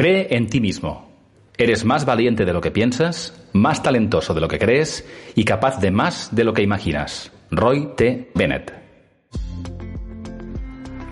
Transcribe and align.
Cree 0.00 0.28
en 0.34 0.48
ti 0.48 0.62
mismo. 0.62 1.10
Eres 1.58 1.84
más 1.84 2.06
valiente 2.06 2.46
de 2.46 2.54
lo 2.54 2.62
que 2.62 2.70
piensas, 2.70 3.38
más 3.52 3.82
talentoso 3.82 4.32
de 4.32 4.40
lo 4.40 4.48
que 4.48 4.58
crees 4.58 5.06
y 5.34 5.44
capaz 5.44 5.78
de 5.78 5.90
más 5.90 6.34
de 6.34 6.44
lo 6.44 6.54
que 6.54 6.62
imaginas. 6.62 7.30
Roy 7.50 7.90
T. 7.98 8.30
Bennett. 8.34 8.72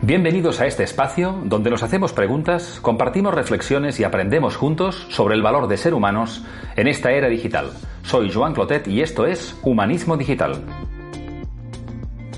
Bienvenidos 0.01 0.62
a 0.62 0.66
este 0.66 0.85
espacio 0.85 1.38
donde 1.45 1.69
nos 1.69 1.82
hacemos 1.82 2.14
preguntas, 2.14 2.79
compartimos 2.80 3.35
reflexiones 3.35 4.01
y 4.01 4.04
aprendemos 4.04 4.56
juntos 4.56 5.07
sobre 5.11 5.34
el 5.34 5.43
valor 5.43 5.68
de 5.68 5.77
ser 5.77 5.93
humanos 5.93 6.43
en 6.75 6.89
esta 6.89 7.12
era 7.12 7.29
digital. 7.29 7.73
Soy 8.05 8.32
Joan 8.32 8.55
Clotet 8.55 8.89
y 8.89 9.02
esto 9.02 9.27
es 9.27 9.55
Humanismo 9.64 10.16
Digital. 10.16 10.64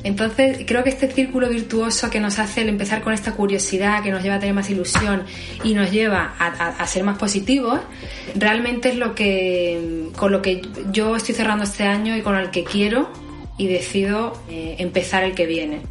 Entonces, 0.03 0.61
creo 0.67 0.83
que 0.83 0.91
este 0.91 1.11
círculo 1.11 1.49
virtuoso 1.49 2.09
que 2.09 2.21
nos 2.21 2.39
hace 2.39 2.63
el 2.63 2.69
empezar 2.69 3.03
con 3.03 3.13
esta 3.13 3.33
curiosidad, 3.33 4.03
que 4.03 4.11
nos 4.11 4.23
lleva 4.23 4.37
a 4.37 4.39
tener 4.39 4.55
más 4.55 4.71
ilusión 4.71 5.25
y 5.63 5.75
nos 5.75 5.91
lleva 5.91 6.35
a, 6.39 6.87
ser 6.87 7.05
más 7.05 7.19
positivos, 7.19 7.81
realmente 8.35 8.91
es 8.91 8.97
lo 8.97 9.15
que 9.15 10.09
con 10.17 10.33
lo 10.33 10.41
que 10.41 10.63
yo 10.91 11.17
estoy 11.17 11.35
cerrando 11.35 11.65
este 11.65 11.85
año 11.85 12.17
y 12.17 12.23
con 12.23 12.37
el 12.37 12.51
que 12.51 12.65
quiero 12.65 13.11
y 13.59 13.67
decido 13.67 14.33
eh, 14.49 14.77
empezar 14.79 15.23
el 15.23 15.35
que 15.35 15.47
viene. 15.47 15.83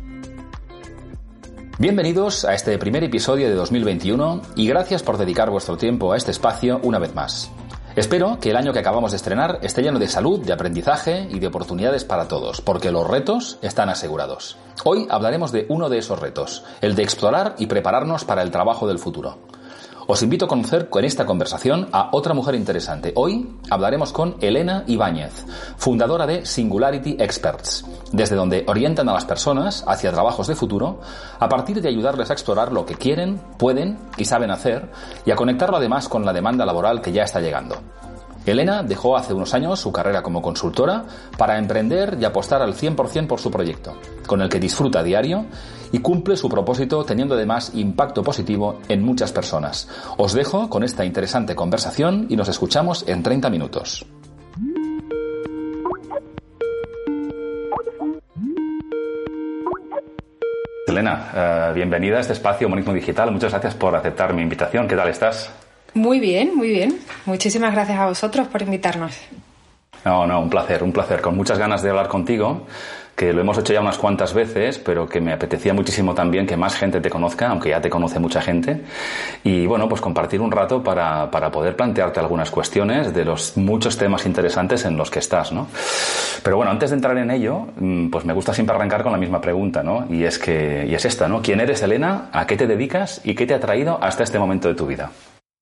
Bienvenidos 1.77 2.43
a 2.43 2.55
este 2.55 2.77
primer 2.77 3.03
episodio 3.03 3.47
de 3.47 3.55
2021 3.55 4.41
y 4.55 4.67
gracias 4.67 5.01
por 5.01 5.17
dedicar 5.17 5.49
vuestro 5.49 5.77
tiempo 5.77 6.11
a 6.11 6.17
este 6.17 6.31
espacio 6.31 6.81
una 6.83 6.99
vez 6.99 7.15
más. 7.15 7.51
Espero 7.99 8.39
que 8.39 8.51
el 8.51 8.55
año 8.55 8.71
que 8.71 8.79
acabamos 8.79 9.11
de 9.11 9.17
estrenar 9.17 9.59
esté 9.61 9.81
lleno 9.81 9.99
de 9.99 10.07
salud, 10.07 10.39
de 10.39 10.53
aprendizaje 10.53 11.27
y 11.29 11.39
de 11.39 11.47
oportunidades 11.47 12.05
para 12.05 12.29
todos, 12.29 12.61
porque 12.61 12.93
los 12.93 13.05
retos 13.05 13.57
están 13.61 13.89
asegurados. 13.89 14.55
Hoy 14.85 15.05
hablaremos 15.09 15.51
de 15.51 15.65
uno 15.67 15.89
de 15.89 15.97
esos 15.97 16.17
retos, 16.17 16.63
el 16.79 16.95
de 16.95 17.03
explorar 17.03 17.55
y 17.57 17.65
prepararnos 17.65 18.23
para 18.23 18.41
el 18.41 18.51
trabajo 18.51 18.87
del 18.87 18.99
futuro. 18.99 19.39
Os 20.11 20.23
invito 20.23 20.45
a 20.45 20.47
conocer 20.47 20.89
con 20.89 21.05
esta 21.05 21.27
conversación 21.27 21.87
a 21.91 22.09
otra 22.13 22.33
mujer 22.33 22.55
interesante. 22.55 23.13
Hoy 23.15 23.47
hablaremos 23.69 24.11
con 24.11 24.37
Elena 24.41 24.83
Ibáñez, 24.87 25.45
fundadora 25.77 26.25
de 26.25 26.47
Singularity 26.47 27.17
Experts, 27.19 27.85
desde 28.11 28.35
donde 28.35 28.65
orientan 28.67 29.07
a 29.07 29.13
las 29.13 29.25
personas 29.25 29.83
hacia 29.85 30.11
trabajos 30.11 30.47
de 30.47 30.55
futuro 30.55 30.99
a 31.37 31.47
partir 31.47 31.79
de 31.79 31.89
ayudarles 31.89 32.31
a 32.31 32.33
explorar 32.33 32.71
lo 32.71 32.87
que 32.87 32.95
quieren, 32.95 33.39
pueden 33.59 33.99
y 34.17 34.25
saben 34.25 34.49
hacer 34.49 34.89
y 35.27 35.29
a 35.29 35.35
conectarlo 35.35 35.77
además 35.77 36.09
con 36.09 36.25
la 36.25 36.33
demanda 36.33 36.65
laboral 36.65 37.01
que 37.01 37.11
ya 37.11 37.21
está 37.21 37.39
llegando. 37.39 37.75
Elena 38.45 38.83
dejó 38.83 39.17
hace 39.17 39.33
unos 39.33 39.53
años 39.53 39.79
su 39.79 39.91
carrera 39.91 40.23
como 40.23 40.41
consultora 40.41 41.05
para 41.37 41.57
emprender 41.57 42.17
y 42.19 42.25
apostar 42.25 42.61
al 42.61 42.73
100% 42.73 43.27
por 43.27 43.39
su 43.39 43.51
proyecto, 43.51 43.95
con 44.25 44.41
el 44.41 44.49
que 44.49 44.59
disfruta 44.59 45.03
diario 45.03 45.45
y 45.91 45.99
cumple 45.99 46.37
su 46.37 46.49
propósito 46.49 47.03
teniendo 47.03 47.35
además 47.35 47.71
impacto 47.73 48.23
positivo 48.23 48.79
en 48.87 49.03
muchas 49.03 49.31
personas. 49.31 49.87
Os 50.17 50.33
dejo 50.33 50.69
con 50.69 50.83
esta 50.83 51.05
interesante 51.05 51.55
conversación 51.55 52.27
y 52.29 52.35
nos 52.35 52.49
escuchamos 52.49 53.07
en 53.07 53.23
30 53.23 53.49
minutos. 53.49 54.05
Elena, 60.87 61.31
eh, 61.35 61.71
bienvenida 61.75 62.17
a 62.17 62.21
este 62.21 62.33
espacio 62.33 62.67
Humanismo 62.67 62.93
Digital. 62.93 63.31
Muchas 63.31 63.51
gracias 63.51 63.75
por 63.75 63.95
aceptar 63.95 64.33
mi 64.33 64.41
invitación. 64.41 64.87
¿Qué 64.87 64.95
tal 64.95 65.07
estás? 65.07 65.51
Muy 65.93 66.19
bien, 66.19 66.55
muy 66.55 66.69
bien. 66.69 66.99
Muchísimas 67.25 67.73
gracias 67.73 67.99
a 67.99 68.07
vosotros 68.07 68.47
por 68.47 68.61
invitarnos. 68.61 69.17
No, 70.05 70.25
no, 70.25 70.39
un 70.39 70.49
placer, 70.49 70.83
un 70.83 70.91
placer. 70.91 71.21
Con 71.21 71.35
muchas 71.35 71.57
ganas 71.57 71.81
de 71.81 71.89
hablar 71.89 72.07
contigo, 72.07 72.65
que 73.19 73.33
lo 73.33 73.41
hemos 73.41 73.57
hecho 73.57 73.73
ya 73.73 73.81
unas 73.81 73.97
cuantas 73.97 74.33
veces, 74.33 74.79
pero 74.79 75.05
que 75.05 75.19
me 75.19 75.33
apetecía 75.33 75.73
muchísimo 75.73 76.13
también 76.13 76.47
que 76.47 76.55
más 76.55 76.77
gente 76.77 77.01
te 77.01 77.09
conozca, 77.09 77.49
aunque 77.49 77.69
ya 77.69 77.81
te 77.81 77.89
conoce 77.89 78.17
mucha 78.17 78.41
gente. 78.41 78.81
Y 79.43 79.65
bueno, 79.65 79.89
pues 79.89 79.99
compartir 79.99 80.39
un 80.39 80.51
rato 80.51 80.81
para, 80.81 81.29
para 81.29 81.51
poder 81.51 81.75
plantearte 81.75 82.21
algunas 82.21 82.49
cuestiones 82.49 83.13
de 83.13 83.25
los 83.25 83.57
muchos 83.57 83.97
temas 83.97 84.25
interesantes 84.25 84.85
en 84.85 84.95
los 84.95 85.11
que 85.11 85.19
estás, 85.19 85.51
¿no? 85.51 85.67
Pero 86.43 86.55
bueno, 86.55 86.71
antes 86.71 86.91
de 86.91 86.95
entrar 86.95 87.17
en 87.17 87.29
ello, 87.29 87.67
mm, 87.75 88.09
pues 88.09 88.23
me 88.23 88.31
gusta 88.31 88.53
siempre 88.53 88.73
arrancar 88.73 89.03
con 89.03 89.11
la 89.11 89.17
misma 89.17 89.41
pregunta, 89.41 89.83
¿no? 89.83 90.05
Y 90.09 90.23
es 90.23 90.39
que, 90.39 90.87
y 90.89 90.95
es 90.95 91.03
esta, 91.03 91.27
¿no? 91.27 91.41
¿Quién 91.41 91.59
eres, 91.59 91.83
Elena? 91.83 92.29
¿A 92.31 92.47
qué 92.47 92.55
te 92.55 92.67
dedicas? 92.67 93.19
¿Y 93.25 93.35
qué 93.35 93.45
te 93.45 93.53
ha 93.53 93.59
traído 93.59 94.01
hasta 94.01 94.23
este 94.23 94.39
momento 94.39 94.69
de 94.69 94.75
tu 94.75 94.85
vida? 94.87 95.11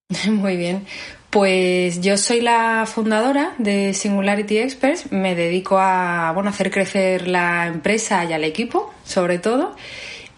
Muy 0.30 0.56
bien. 0.56 0.86
Pues 1.30 2.00
yo 2.02 2.18
soy 2.18 2.40
la 2.42 2.86
fundadora 2.86 3.54
de 3.58 3.94
Singularity 3.94 4.58
Experts. 4.60 5.12
Me 5.12 5.36
dedico 5.36 5.78
a 5.78 6.32
bueno, 6.34 6.50
hacer 6.50 6.72
crecer 6.72 7.28
la 7.28 7.68
empresa 7.68 8.24
y 8.26 8.34
al 8.34 8.44
equipo, 8.44 8.94
sobre 9.04 9.38
todo. 9.38 9.76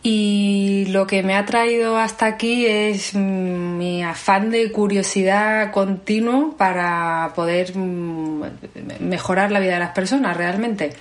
Y 0.02 0.86
lo 0.90 1.06
que 1.06 1.24
me 1.24 1.36
ha 1.36 1.46
traído 1.46 1.98
hasta 1.98 2.26
aquí 2.26 2.66
es 2.66 3.14
mm, 3.14 3.78
mi 3.78 4.04
afán 4.04 4.50
de 4.50 4.72
curiosidad 4.72 5.72
continuo 5.72 6.56
para 6.58 7.34
poder 7.36 7.76
mm, 7.76 8.44
mejorar 9.02 9.52
la 9.52 9.60
vida 9.60 9.74
de 9.74 9.80
las 9.80 9.92
personas 9.92 10.36
realmente. 10.36 10.94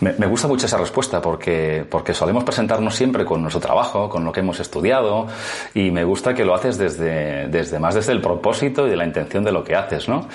Me, 0.00 0.26
gusta 0.26 0.48
mucho 0.48 0.66
esa 0.66 0.76
respuesta 0.76 1.22
porque, 1.22 1.86
porque 1.88 2.14
solemos 2.14 2.44
presentarnos 2.44 2.94
siempre 2.94 3.24
con 3.24 3.40
nuestro 3.42 3.60
trabajo, 3.60 4.08
con 4.08 4.24
lo 4.24 4.32
que 4.32 4.40
hemos 4.40 4.58
estudiado 4.58 5.26
y 5.72 5.90
me 5.90 6.04
gusta 6.04 6.34
que 6.34 6.44
lo 6.44 6.54
haces 6.54 6.78
desde, 6.78 7.48
desde 7.48 7.78
más 7.78 7.94
desde 7.94 8.12
el 8.12 8.20
propósito 8.20 8.86
y 8.86 8.90
de 8.90 8.96
la 8.96 9.06
intención 9.06 9.44
de 9.44 9.52
lo 9.52 9.62
que 9.62 9.76
haces, 9.76 10.08
¿no? 10.08 10.26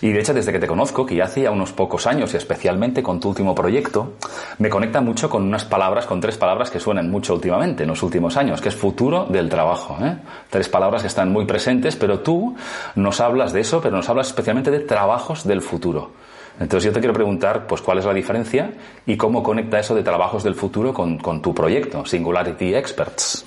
Y 0.00 0.10
de 0.10 0.20
hecho 0.20 0.34
desde 0.34 0.52
que 0.52 0.58
te 0.58 0.66
conozco, 0.66 1.06
que 1.06 1.14
ya 1.14 1.24
hace 1.24 1.42
ya 1.42 1.50
unos 1.50 1.72
pocos 1.72 2.06
años 2.06 2.34
y 2.34 2.36
especialmente 2.36 3.02
con 3.02 3.20
tu 3.20 3.28
último 3.28 3.54
proyecto, 3.54 4.14
me 4.58 4.68
conecta 4.68 5.00
mucho 5.00 5.30
con 5.30 5.44
unas 5.44 5.64
palabras, 5.64 6.06
con 6.06 6.20
tres 6.20 6.36
palabras 6.36 6.70
que 6.70 6.80
suenan 6.80 7.10
mucho 7.10 7.34
últimamente 7.34 7.84
en 7.84 7.90
los 7.90 8.02
últimos 8.02 8.36
años, 8.36 8.60
que 8.60 8.68
es 8.68 8.74
futuro 8.74 9.26
del 9.26 9.48
trabajo, 9.48 9.96
¿eh? 10.02 10.16
Tres 10.50 10.68
palabras 10.68 11.02
que 11.02 11.08
están 11.08 11.32
muy 11.32 11.44
presentes, 11.44 11.96
pero 11.96 12.20
tú 12.20 12.56
nos 12.96 13.20
hablas 13.20 13.52
de 13.52 13.60
eso, 13.60 13.80
pero 13.80 13.96
nos 13.96 14.08
hablas 14.08 14.28
especialmente 14.28 14.70
de 14.70 14.80
trabajos 14.80 15.46
del 15.46 15.62
futuro. 15.62 16.23
Entonces 16.60 16.84
yo 16.84 16.92
te 16.92 17.00
quiero 17.00 17.14
preguntar, 17.14 17.66
pues, 17.66 17.80
¿cuál 17.82 17.98
es 17.98 18.04
la 18.04 18.14
diferencia 18.14 18.72
y 19.06 19.16
cómo 19.16 19.42
conecta 19.42 19.78
eso 19.80 19.94
de 19.94 20.02
trabajos 20.02 20.44
del 20.44 20.54
futuro 20.54 20.94
con, 20.94 21.42
tu 21.42 21.54
proyecto, 21.54 22.06
Singularity 22.06 22.74
Experts? 22.74 23.44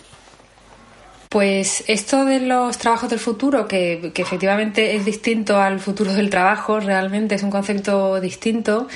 Pues 1.29 1.83
esto 1.87 2.25
de 2.25 2.39
los 2.41 2.77
trabajos 2.77 3.09
del 3.09 3.19
futuro, 3.19 3.67
que, 3.67 4.11
efectivamente 4.15 4.95
es 4.95 5.05
distinto 5.05 5.57
al 5.57 5.79
futuro 5.79 6.13
del 6.13 6.29
trabajo, 6.29 6.79
realmente 6.79 7.35
es 7.35 7.43
un 7.43 7.49
concepto 7.49 8.19
distinto. 8.19 8.87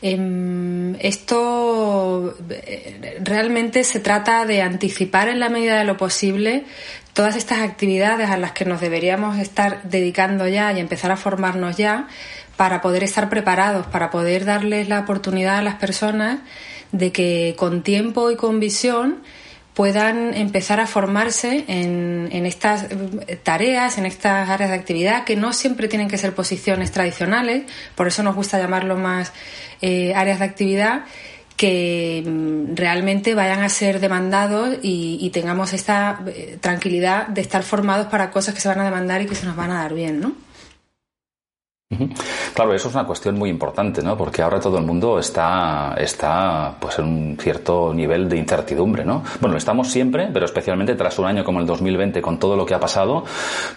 Em, 0.00 0.96
esto 0.98 2.34
eh, 2.50 3.20
realmente 3.22 3.84
se 3.84 4.00
trata 4.00 4.44
de 4.44 4.60
anticipar 4.60 5.28
en 5.28 5.38
la 5.38 5.48
medida 5.48 5.78
de 5.78 5.84
lo 5.84 5.96
posible 5.96 6.64
todas 7.12 7.36
estas 7.36 7.60
actividades 7.60 8.28
a 8.30 8.36
las 8.36 8.52
que 8.52 8.64
nos 8.64 8.80
deberíamos 8.80 9.38
estar 9.38 9.82
dedicando 9.84 10.48
ya 10.48 10.72
y 10.72 10.80
empezar 10.80 11.12
a 11.12 11.16
formarnos 11.16 11.76
ya 11.76 12.08
para 12.62 12.80
poder 12.80 13.02
estar 13.02 13.28
preparados, 13.28 13.88
para 13.88 14.08
poder 14.12 14.44
darles 14.44 14.88
la 14.88 15.00
oportunidad 15.00 15.56
a 15.56 15.62
las 15.62 15.74
personas 15.74 16.38
de 16.92 17.10
que 17.10 17.56
con 17.58 17.82
tiempo 17.82 18.30
y 18.30 18.36
con 18.36 18.60
visión 18.60 19.16
puedan 19.74 20.32
empezar 20.32 20.78
a 20.78 20.86
formarse 20.86 21.64
en, 21.66 22.46
estas 22.46 22.84
eh, 22.84 23.36
tareas, 23.42 23.98
en 23.98 24.06
estas 24.06 24.48
áreas 24.48 24.70
de 24.70 24.76
actividad, 24.76 25.24
que 25.24 25.34
no 25.34 25.52
siempre 25.52 25.88
tienen 25.88 26.06
que 26.06 26.18
ser 26.18 26.36
posiciones 26.36 26.92
tradicionales, 26.92 27.64
por 27.96 28.06
eso 28.06 28.22
nos 28.22 28.36
gusta 28.36 28.60
llamarlo 28.60 28.94
más 28.94 29.32
eh, 29.80 30.14
áreas 30.14 30.38
de 30.38 30.44
actividad, 30.44 31.06
que 31.56 32.22
mm, 32.24 32.76
realmente 32.76 33.34
vayan 33.34 33.62
a 33.64 33.68
ser 33.70 33.98
demandados 33.98 34.76
y, 34.82 35.18
y, 35.20 35.30
tengamos 35.30 35.72
esta 35.72 36.20
eh, 36.28 36.58
tranquilidad 36.60 37.26
de 37.26 37.40
estar 37.40 37.64
formados 37.64 38.06
para 38.06 38.30
cosas 38.30 38.54
que 38.54 38.60
se 38.60 38.68
van 38.68 38.78
a 38.78 38.84
demandar 38.84 39.20
y 39.20 39.26
que 39.26 39.34
se 39.34 39.46
nos 39.46 39.56
van 39.56 39.72
a 39.72 39.82
dar 39.82 39.94
bien, 39.94 40.20
¿no? 40.20 40.51
Claro, 42.54 42.74
eso 42.74 42.88
es 42.88 42.94
una 42.94 43.04
cuestión 43.04 43.38
muy 43.38 43.50
importante, 43.50 44.02
¿no? 44.02 44.16
Porque 44.16 44.42
ahora 44.42 44.60
todo 44.60 44.78
el 44.78 44.84
mundo 44.84 45.18
está, 45.18 45.94
está 45.98 46.74
pues 46.78 46.98
en 46.98 47.04
un 47.06 47.36
cierto 47.38 47.92
nivel 47.94 48.28
de 48.28 48.36
incertidumbre, 48.36 49.04
¿no? 49.04 49.22
Bueno, 49.40 49.56
estamos 49.56 49.88
siempre, 49.88 50.28
pero 50.32 50.46
especialmente 50.46 50.94
tras 50.94 51.18
un 51.18 51.26
año 51.26 51.44
como 51.44 51.60
el 51.60 51.66
2020 51.66 52.20
con 52.20 52.38
todo 52.38 52.56
lo 52.56 52.66
que 52.66 52.74
ha 52.74 52.80
pasado, 52.80 53.24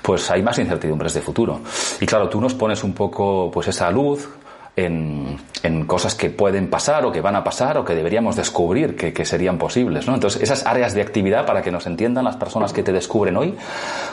pues 0.01 0.29
hay 0.31 0.41
más 0.41 0.57
incertidumbres 0.59 1.13
de 1.13 1.21
futuro. 1.21 1.61
Y 1.99 2.05
claro, 2.05 2.29
tú 2.29 2.39
nos 2.41 2.53
pones 2.53 2.83
un 2.83 2.93
poco 2.93 3.49
pues 3.51 3.67
esa 3.67 3.89
luz 3.91 4.29
en, 4.75 5.37
en, 5.63 5.85
cosas 5.85 6.15
que 6.15 6.29
pueden 6.29 6.69
pasar 6.69 7.05
o 7.05 7.11
que 7.11 7.21
van 7.21 7.35
a 7.35 7.43
pasar 7.43 7.77
o 7.77 7.85
que 7.85 7.95
deberíamos 7.95 8.35
descubrir 8.35 8.95
que, 8.95 9.13
que, 9.13 9.25
serían 9.25 9.57
posibles. 9.57 10.07
¿no? 10.07 10.13
Entonces, 10.13 10.41
esas 10.41 10.65
áreas 10.65 10.93
de 10.93 11.01
actividad, 11.01 11.45
para 11.45 11.61
que 11.61 11.71
nos 11.71 11.87
entiendan 11.87 12.25
las 12.25 12.35
personas 12.35 12.73
que 12.73 12.83
te 12.83 12.91
descubren 12.91 13.37
hoy, 13.37 13.55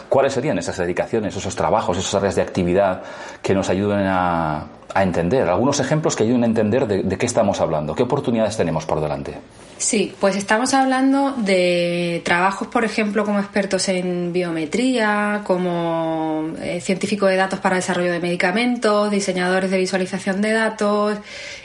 ¿cuáles 0.09 0.32
serían 0.32 0.59
esas 0.59 0.76
dedicaciones, 0.76 1.37
esos 1.37 1.56
trabajos, 1.56 1.99
esas 1.99 2.14
áreas 2.14 2.37
de 2.37 2.43
actividad 2.43 3.03
que 3.43 3.55
nos 3.55 3.69
ayuden 3.70 4.06
a, 4.06 4.67
a 4.94 5.03
entender? 5.03 5.49
Algunos 5.49 5.81
ejemplos 5.81 6.14
que 6.14 6.25
ayuden 6.25 6.44
a 6.44 6.47
entender 6.47 6.87
de, 6.87 7.03
de 7.03 7.19
qué 7.19 7.26
estamos 7.26 7.61
hablando, 7.61 7.94
qué 7.94 8.05
oportunidades 8.05 8.56
tenemos 8.56 8.87
por 8.87 9.00
delante. 9.00 9.35
Sí, 9.82 10.14
pues 10.20 10.37
estamos 10.37 10.75
hablando 10.75 11.32
de 11.32 12.23
trabajos, 12.25 12.69
por 12.69 12.84
ejemplo, 12.84 13.25
como 13.25 13.40
expertos 13.40 13.88
en 13.88 14.32
biometría, 14.32 15.43
como 15.44 16.52
eh, 16.62 16.81
científicos 16.81 17.29
de 17.29 17.34
datos 17.34 17.58
para 17.58 17.76
desarrollo 17.76 18.12
de 18.12 18.20
medicamentos, 18.20 19.11
diseñadores 19.11 19.73
de 19.73 19.79
visualización 19.79 20.40
de 20.40 20.52
datos, 20.52 21.19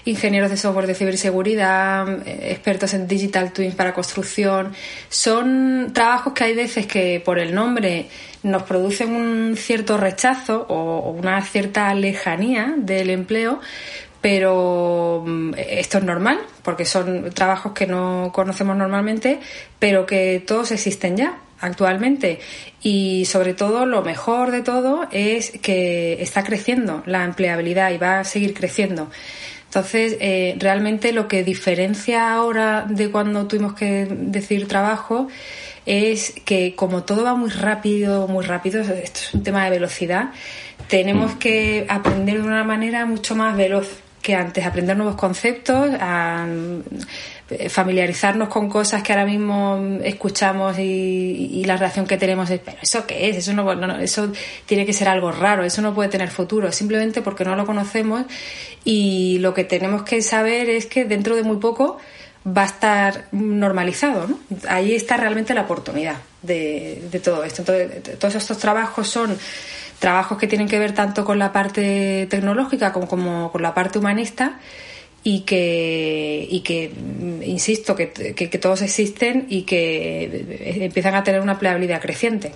ingenieros 0.05 0.49
de 0.49 0.57
software 0.57 0.87
de 0.87 0.95
ciberseguridad, 0.95 2.27
eh, 2.27 2.53
expertos 2.53 2.95
en 2.95 3.07
digital 3.07 3.53
twins 3.53 3.75
para 3.75 3.93
construcción. 3.93 4.73
Son 5.09 5.91
trabajos 5.93 6.33
que 6.33 6.43
hay 6.45 6.55
veces 6.55 6.87
que 6.87 7.21
por 7.23 7.37
el 7.37 7.53
nombre 7.53 8.07
nos 8.41 8.63
producen 8.63 9.13
un 9.13 9.55
cierto 9.57 9.97
rechazo 9.97 10.65
o 10.69 11.11
una 11.11 11.41
cierta 11.43 11.93
lejanía 11.93 12.73
del 12.77 13.11
empleo, 13.11 13.59
pero 14.21 15.23
mm, 15.25 15.53
esto 15.57 15.97
es 15.97 16.03
normal 16.03 16.39
porque 16.63 16.85
son 16.85 17.31
trabajos 17.31 17.73
que 17.73 17.87
no 17.87 18.31
conocemos 18.33 18.75
normalmente, 18.75 19.39
pero 19.79 20.05
que 20.05 20.43
todos 20.45 20.71
existen 20.71 21.17
ya 21.17 21.39
actualmente 21.59 22.39
y 22.81 23.25
sobre 23.25 23.53
todo 23.53 23.85
lo 23.85 24.03
mejor 24.03 24.51
de 24.51 24.61
todo 24.61 25.07
es 25.11 25.51
que 25.61 26.21
está 26.21 26.43
creciendo 26.43 27.03
la 27.05 27.23
empleabilidad 27.23 27.91
y 27.91 27.97
va 27.97 28.19
a 28.19 28.23
seguir 28.23 28.53
creciendo. 28.53 29.09
Entonces, 29.65 30.15
eh, 30.21 30.55
realmente 30.59 31.11
lo 31.11 31.27
que 31.27 31.43
diferencia 31.43 32.33
ahora 32.33 32.85
de 32.87 33.11
cuando 33.11 33.47
tuvimos 33.47 33.73
que 33.73 34.07
decir 34.09 34.67
trabajo 34.67 35.27
es 35.85 36.33
que 36.45 36.73
como 36.75 37.03
todo 37.03 37.23
va 37.23 37.35
muy 37.35 37.49
rápido, 37.49 38.27
muy 38.27 38.45
rápido, 38.45 38.81
esto 38.81 39.19
es 39.19 39.33
un 39.33 39.43
tema 39.43 39.65
de 39.65 39.71
velocidad, 39.71 40.31
tenemos 40.87 41.35
que 41.35 41.85
aprender 41.89 42.41
de 42.41 42.47
una 42.47 42.63
manera 42.63 43.05
mucho 43.05 43.35
más 43.35 43.57
veloz 43.57 44.03
que 44.27 44.35
antes, 44.35 44.65
aprender 44.65 44.97
nuevos 44.97 45.15
conceptos, 45.15 45.89
eh, 47.49 47.69
familiarizarnos 47.69 48.49
con 48.49 48.67
cosas 48.67 49.01
que 49.01 49.13
ahora 49.13 49.25
mismo 49.25 49.99
escuchamos 50.03 50.77
y, 50.79 51.63
la 51.65 51.77
reacción 51.77 52.05
que 52.05 52.17
tenemos 52.17 52.49
es, 52.49 52.59
pero 52.59 52.77
¿eso 52.81 53.07
qué 53.07 53.29
es? 53.29 53.37
Eso, 53.37 53.53
no, 53.53 53.71
eso 54.01 54.29
tiene 54.65 54.85
que 54.85 54.91
ser 54.91 55.07
algo 55.07 55.31
raro, 55.31 55.63
eso 55.63 55.81
no 55.81 55.95
puede 55.95 56.09
tener 56.09 56.27
futuro, 56.29 56.73
simplemente 56.73 57.21
porque 57.21 57.45
no 57.45 57.55
lo 57.55 57.65
conocemos 57.65 58.25
y 58.83 59.37
lo 59.39 59.53
que 59.53 59.63
tenemos 59.63 60.03
que 60.03 60.21
saber 60.21 60.69
es 60.69 60.87
que 60.87 61.05
dentro 61.05 61.37
de 61.37 61.43
muy 61.43 61.55
poco 61.55 61.97
va 62.45 62.63
a 62.63 62.65
estar 62.65 63.27
normalizado. 63.31 64.27
¿no? 64.27 64.39
Ahí 64.67 64.93
está 64.93 65.15
realmente 65.15 65.53
la 65.53 65.61
oportunidad 65.61 66.17
de, 66.41 67.01
de 67.09 67.19
todo 67.21 67.45
esto. 67.45 67.61
Entonces, 67.61 68.19
todos 68.19 68.35
estos 68.35 68.57
trabajos 68.57 69.07
son 69.07 69.37
trabajos 69.99 70.37
que 70.37 70.47
tienen 70.47 70.67
que 70.67 70.79
ver 70.79 70.93
tanto 70.93 71.25
con 71.25 71.39
la 71.39 71.51
parte 71.51 72.27
tecnológica 72.29 72.93
como, 72.93 73.51
con 73.51 73.61
la 73.61 73.73
parte 73.73 73.99
humanista 73.99 74.59
y 75.23 75.41
que, 75.41 76.47
y 76.49 76.61
que 76.61 76.91
insisto, 77.43 77.95
que, 77.95 78.07
todos 78.61 78.81
existen 78.81 79.45
y 79.49 79.63
que 79.63 80.85
empiezan 80.85 81.15
a 81.15 81.23
tener 81.23 81.41
una 81.41 81.53
empleabilidad 81.53 82.01
creciente. 82.01 82.53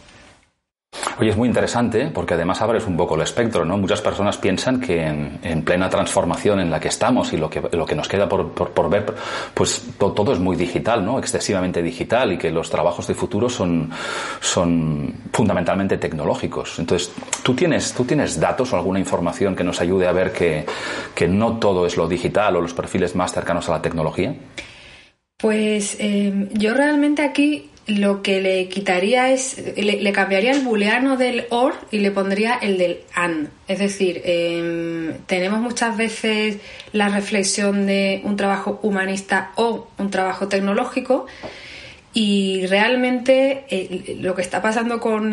Oye, 1.22 1.30
es 1.30 1.38
muy 1.38 1.48
interesante 1.48 2.10
porque 2.12 2.34
además 2.34 2.62
abres 2.64 2.88
un 2.88 2.98
poco 2.98 3.14
el 3.14 3.22
espectro, 3.22 3.64
¿no? 3.64 3.78
Muchas 3.78 4.02
personas 4.02 4.38
piensan 4.38 4.82
que 4.82 5.06
en, 5.06 5.62
plena 5.64 5.88
transformación 5.88 6.60
en 6.60 6.72
la 6.72 6.80
que 6.80 6.88
estamos 6.88 7.32
y 7.32 7.38
lo 7.38 7.48
que, 7.48 7.62
lo 7.72 7.86
que 7.86 7.94
nos 7.96 8.08
queda 8.08 8.28
por, 8.28 8.52
por, 8.52 8.90
ver, 8.90 9.14
pues 9.54 9.86
todo 9.98 10.34
es 10.34 10.40
muy 10.40 10.56
digital, 10.56 11.06
¿no? 11.06 11.20
Excesivamente 11.20 11.84
digital 11.84 12.34
y 12.34 12.38
que 12.40 12.50
los 12.50 12.70
trabajos 12.72 13.06
de 13.06 13.14
futuro 13.14 13.50
son, 13.50 13.92
son 14.40 15.14
fundamentalmente 15.32 15.98
tecnológicos. 15.98 16.80
Entonces, 16.80 17.12
¿tú 17.44 17.54
tienes, 17.54 17.94
¿tú 17.94 18.04
tienes 18.04 18.40
datos 18.40 18.74
o 18.74 18.76
alguna 18.76 19.00
información 19.00 19.56
que 19.56 19.64
nos 19.64 19.80
ayude 19.80 20.08
a 20.08 20.12
ver 20.12 20.34
que, 20.34 20.66
que 21.14 21.28
no 21.28 21.58
todo 21.58 21.86
es 21.86 21.98
lo 21.98 22.08
digital 22.08 22.56
o 22.56 22.62
los 22.62 22.74
perfiles 22.74 23.16
más 23.16 23.32
cercanos 23.32 23.70
a 23.70 23.74
la 23.74 23.82
tecnología? 23.82 24.36
Pues 25.38 25.98
eh, 26.00 26.50
yo 26.54 26.74
realmente 26.76 27.24
aquí 27.24 27.71
lo 27.98 28.22
que 28.22 28.42
le 28.42 28.68
quitaría 28.68 29.32
es, 29.32 29.62
le, 29.76 30.12
cambiaría 30.12 30.52
el 30.52 30.62
booleano 30.62 31.18
del 31.18 31.46
or 31.50 31.74
y 31.92 32.00
le 32.00 32.12
pondría 32.12 32.58
el 32.62 32.78
del 32.78 33.00
an. 33.14 33.50
Es 33.68 33.80
decir, 33.80 34.22
em, 34.26 35.14
tenemos 35.26 35.60
muchas 35.60 35.98
veces 35.98 36.58
la 36.94 37.10
reflexión 37.10 37.86
de 37.86 38.22
un 38.24 38.36
trabajo 38.36 38.80
humanista 38.84 39.52
o 39.56 39.88
un 39.98 40.10
trabajo 40.10 40.48
tecnológico 40.48 41.28
y 42.14 42.66
realmente 42.68 43.64
eh, 43.70 44.18
lo 44.20 44.36
que 44.36 44.42
está 44.42 44.62
pasando 44.62 45.00
con 45.00 45.32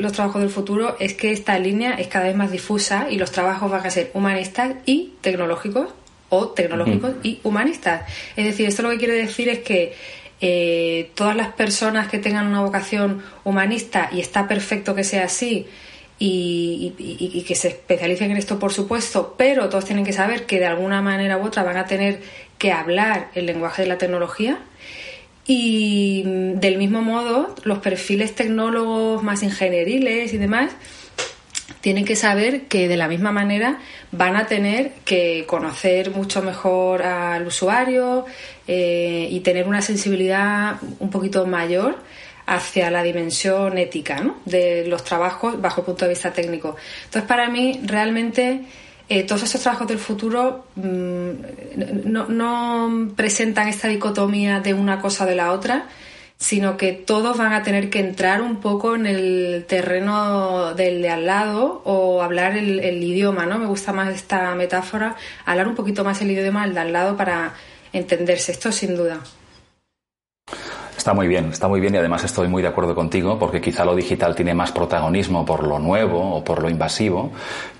los 0.00 0.12
trabajos 0.12 0.40
del 0.40 0.50
futuro 0.50 0.96
es 0.98 1.14
que 1.14 1.30
esta 1.30 1.58
línea 1.58 1.92
es 1.94 2.08
cada 2.08 2.26
vez 2.26 2.36
más 2.36 2.50
difusa 2.50 3.06
y 3.08 3.18
los 3.18 3.30
trabajos 3.30 3.70
van 3.70 3.86
a 3.86 3.90
ser 3.90 4.10
humanistas 4.14 4.74
y 4.84 5.12
tecnológicos 5.20 5.88
o 6.30 6.48
tecnológicos 6.48 7.12
y 7.22 7.38
humanistas. 7.44 8.02
Es 8.36 8.44
decir, 8.44 8.68
esto 8.68 8.82
lo 8.82 8.90
que 8.90 8.98
quiere 8.98 9.14
decir 9.14 9.48
es 9.48 9.60
que 9.60 9.94
eh, 10.40 11.10
todas 11.14 11.36
las 11.36 11.48
personas 11.52 12.08
que 12.08 12.18
tengan 12.18 12.46
una 12.46 12.60
vocación 12.60 13.22
humanista, 13.44 14.08
y 14.12 14.20
está 14.20 14.46
perfecto 14.46 14.94
que 14.94 15.04
sea 15.04 15.24
así, 15.24 15.66
y, 16.18 17.44
que 17.46 17.54
se 17.54 17.68
especialicen 17.68 18.30
en 18.30 18.36
esto, 18.36 18.58
por 18.58 18.72
supuesto, 18.72 19.34
pero 19.38 19.68
todos 19.68 19.84
tienen 19.84 20.04
que 20.04 20.12
saber 20.12 20.46
que 20.46 20.58
de 20.58 20.66
alguna 20.66 21.00
manera 21.00 21.38
u 21.38 21.46
otra 21.46 21.62
van 21.62 21.76
a 21.76 21.86
tener 21.86 22.20
que 22.58 22.72
hablar 22.72 23.30
el 23.34 23.46
lenguaje 23.46 23.82
de 23.82 23.88
la 23.88 23.98
tecnología. 23.98 24.58
Y 25.46 26.24
mm, 26.26 26.60
del 26.60 26.76
mismo 26.76 27.02
modo, 27.02 27.54
los 27.64 27.78
perfiles 27.78 28.34
tecnólogos 28.34 29.22
más 29.22 29.42
ingenieriles 29.42 30.34
y 30.34 30.38
demás 30.38 30.72
tienen 31.80 32.04
que 32.04 32.16
saber 32.16 32.62
que 32.62 32.88
de 32.88 32.96
la 32.96 33.08
misma 33.08 33.32
manera 33.32 33.78
van 34.10 34.36
a 34.36 34.46
tener 34.46 34.92
que 35.04 35.44
conocer 35.46 36.10
mucho 36.10 36.42
mejor 36.42 37.02
al 37.02 37.46
usuario 37.46 38.24
eh, 38.66 39.28
y 39.30 39.40
tener 39.40 39.68
una 39.68 39.82
sensibilidad 39.82 40.76
un 40.98 41.10
poquito 41.10 41.46
mayor 41.46 41.98
hacia 42.46 42.90
la 42.90 43.02
dimensión 43.02 43.76
ética 43.76 44.34
de 44.46 44.86
los 44.86 45.04
trabajos 45.04 45.60
bajo 45.60 45.82
el 45.82 45.86
punto 45.86 46.06
de 46.06 46.10
vista 46.10 46.32
técnico. 46.32 46.76
Entonces, 47.04 47.28
para 47.28 47.50
mí, 47.50 47.80
realmente, 47.84 48.62
eh, 49.08 49.24
todos 49.24 49.42
esos 49.42 49.60
trabajos 49.60 49.86
del 49.86 49.98
futuro 49.98 50.64
mm, 50.74 51.30
no, 52.04 52.26
no 52.28 53.12
presentan 53.14 53.68
esta 53.68 53.88
dicotomía 53.88 54.60
de 54.60 54.72
una 54.72 54.98
cosa 54.98 55.24
o 55.24 55.26
de 55.26 55.34
la 55.34 55.52
otra, 55.52 55.86
sino 56.38 56.76
que 56.76 56.92
todos 56.92 57.36
van 57.36 57.52
a 57.52 57.62
tener 57.62 57.90
que 57.90 57.98
entrar 57.98 58.42
un 58.42 58.60
poco 58.60 58.94
en 58.94 59.06
el 59.06 59.64
terreno 59.66 60.74
del 60.74 61.02
de 61.02 61.10
al 61.10 61.26
lado 61.26 61.82
o 61.84 62.22
hablar 62.22 62.56
el, 62.56 63.02
idioma, 63.02 63.44
¿no? 63.44 63.58
Me 63.58 63.66
gusta 63.66 63.92
más 63.92 64.14
esta 64.14 64.54
metáfora, 64.54 65.16
hablar 65.44 65.66
un 65.66 65.74
poquito 65.74 66.04
más 66.04 66.22
el 66.22 66.30
idioma 66.30 66.64
del 66.64 66.74
de 66.74 66.80
al 66.80 66.92
lado 66.92 67.16
para 67.16 67.54
entenderse, 67.92 68.52
esto 68.52 68.70
sin 68.70 68.96
duda. 68.96 69.20
Está 70.98 71.14
muy 71.14 71.28
bien, 71.28 71.50
está 71.52 71.68
muy 71.68 71.78
bien 71.80 71.94
y 71.94 71.98
además 71.98 72.24
estoy 72.24 72.48
muy 72.48 72.60
de 72.60 72.66
acuerdo 72.66 72.92
contigo 72.92 73.38
porque 73.38 73.60
quizá 73.60 73.84
lo 73.84 73.94
digital 73.94 74.34
tiene 74.34 74.52
más 74.52 74.72
protagonismo 74.72 75.46
por 75.46 75.64
lo 75.64 75.78
nuevo 75.78 76.34
o 76.34 76.42
por 76.42 76.60
lo 76.60 76.68
invasivo, 76.68 77.30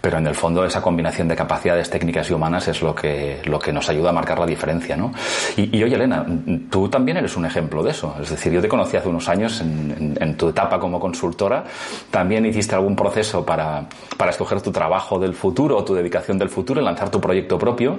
pero 0.00 0.18
en 0.18 0.28
el 0.28 0.36
fondo 0.36 0.64
esa 0.64 0.80
combinación 0.80 1.26
de 1.26 1.34
capacidades 1.34 1.90
técnicas 1.90 2.30
y 2.30 2.34
humanas 2.34 2.68
es 2.68 2.80
lo 2.80 2.94
que, 2.94 3.40
lo 3.44 3.58
que 3.58 3.72
nos 3.72 3.88
ayuda 3.88 4.10
a 4.10 4.12
marcar 4.12 4.38
la 4.38 4.46
diferencia, 4.46 4.96
¿no? 4.96 5.12
Y, 5.56 5.82
oye, 5.82 5.96
Elena, 5.96 6.24
tú 6.70 6.88
también 6.88 7.16
eres 7.16 7.36
un 7.36 7.44
ejemplo 7.44 7.82
de 7.82 7.90
eso. 7.90 8.14
Es 8.22 8.30
decir, 8.30 8.52
yo 8.52 8.62
te 8.62 8.68
conocí 8.68 8.96
hace 8.96 9.08
unos 9.08 9.28
años 9.28 9.60
en, 9.62 10.36
tu 10.36 10.50
etapa 10.50 10.78
como 10.78 11.00
consultora. 11.00 11.64
También 12.12 12.46
hiciste 12.46 12.76
algún 12.76 12.94
proceso 12.94 13.44
para, 13.44 13.86
para 14.16 14.30
escoger 14.30 14.62
tu 14.62 14.70
trabajo 14.70 15.18
del 15.18 15.34
futuro 15.34 15.76
o 15.76 15.84
tu 15.84 15.92
dedicación 15.92 16.38
del 16.38 16.50
futuro, 16.50 16.80
lanzar 16.80 17.10
tu 17.10 17.20
proyecto 17.20 17.58
propio. 17.58 17.98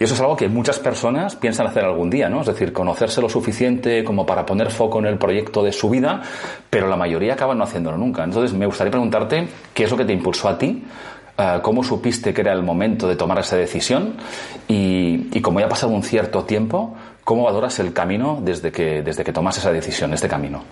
Y 0.00 0.04
eso 0.04 0.14
es 0.14 0.20
algo 0.20 0.34
que 0.34 0.48
muchas 0.48 0.78
personas 0.78 1.36
piensan 1.36 1.66
hacer 1.66 1.84
algún 1.84 2.08
día, 2.08 2.30
¿no? 2.30 2.40
Es 2.40 2.46
decir, 2.46 2.72
conocerse 2.72 3.20
lo 3.20 3.28
suficiente 3.28 4.02
como 4.02 4.24
para 4.24 4.46
poner 4.46 4.70
foco 4.70 4.98
en 4.98 5.04
el 5.04 5.18
proyecto 5.18 5.62
de 5.62 5.72
su 5.72 5.90
vida, 5.90 6.22
pero 6.70 6.88
la 6.88 6.96
mayoría 6.96 7.34
acaban 7.34 7.58
no 7.58 7.64
haciéndolo 7.64 7.98
nunca. 7.98 8.24
Entonces, 8.24 8.56
me 8.56 8.64
gustaría 8.64 8.90
preguntarte 8.90 9.46
qué 9.74 9.84
es 9.84 9.90
lo 9.90 9.98
que 9.98 10.06
te 10.06 10.14
impulsó 10.14 10.48
a 10.48 10.56
ti 10.56 10.82
eh, 11.36 11.60
cómo 11.62 11.84
supiste 11.84 12.34
que 12.34 12.40
era 12.40 12.54
el 12.54 12.62
momento 12.62 13.06
de 13.08 13.16
tomar 13.16 13.38
esa 13.40 13.56
decisión 13.56 14.14
y, 14.68 15.28
y 15.32 15.40
como 15.42 15.60
ya 15.60 15.66
ha 15.66 15.68
pasado 15.68 15.92
un 15.92 16.02
cierto 16.02 16.44
tiempo, 16.44 16.94
¿cómo 17.22 17.44
valoras 17.44 17.78
el 17.78 17.92
camino 17.92 18.40
desde 18.42 18.72
que, 18.72 19.02
desde 19.02 19.22
que 19.22 19.32
tomas 19.32 19.58
esa 19.58 19.70
decisión, 19.70 20.14
este 20.14 20.28
camino? 20.28 20.62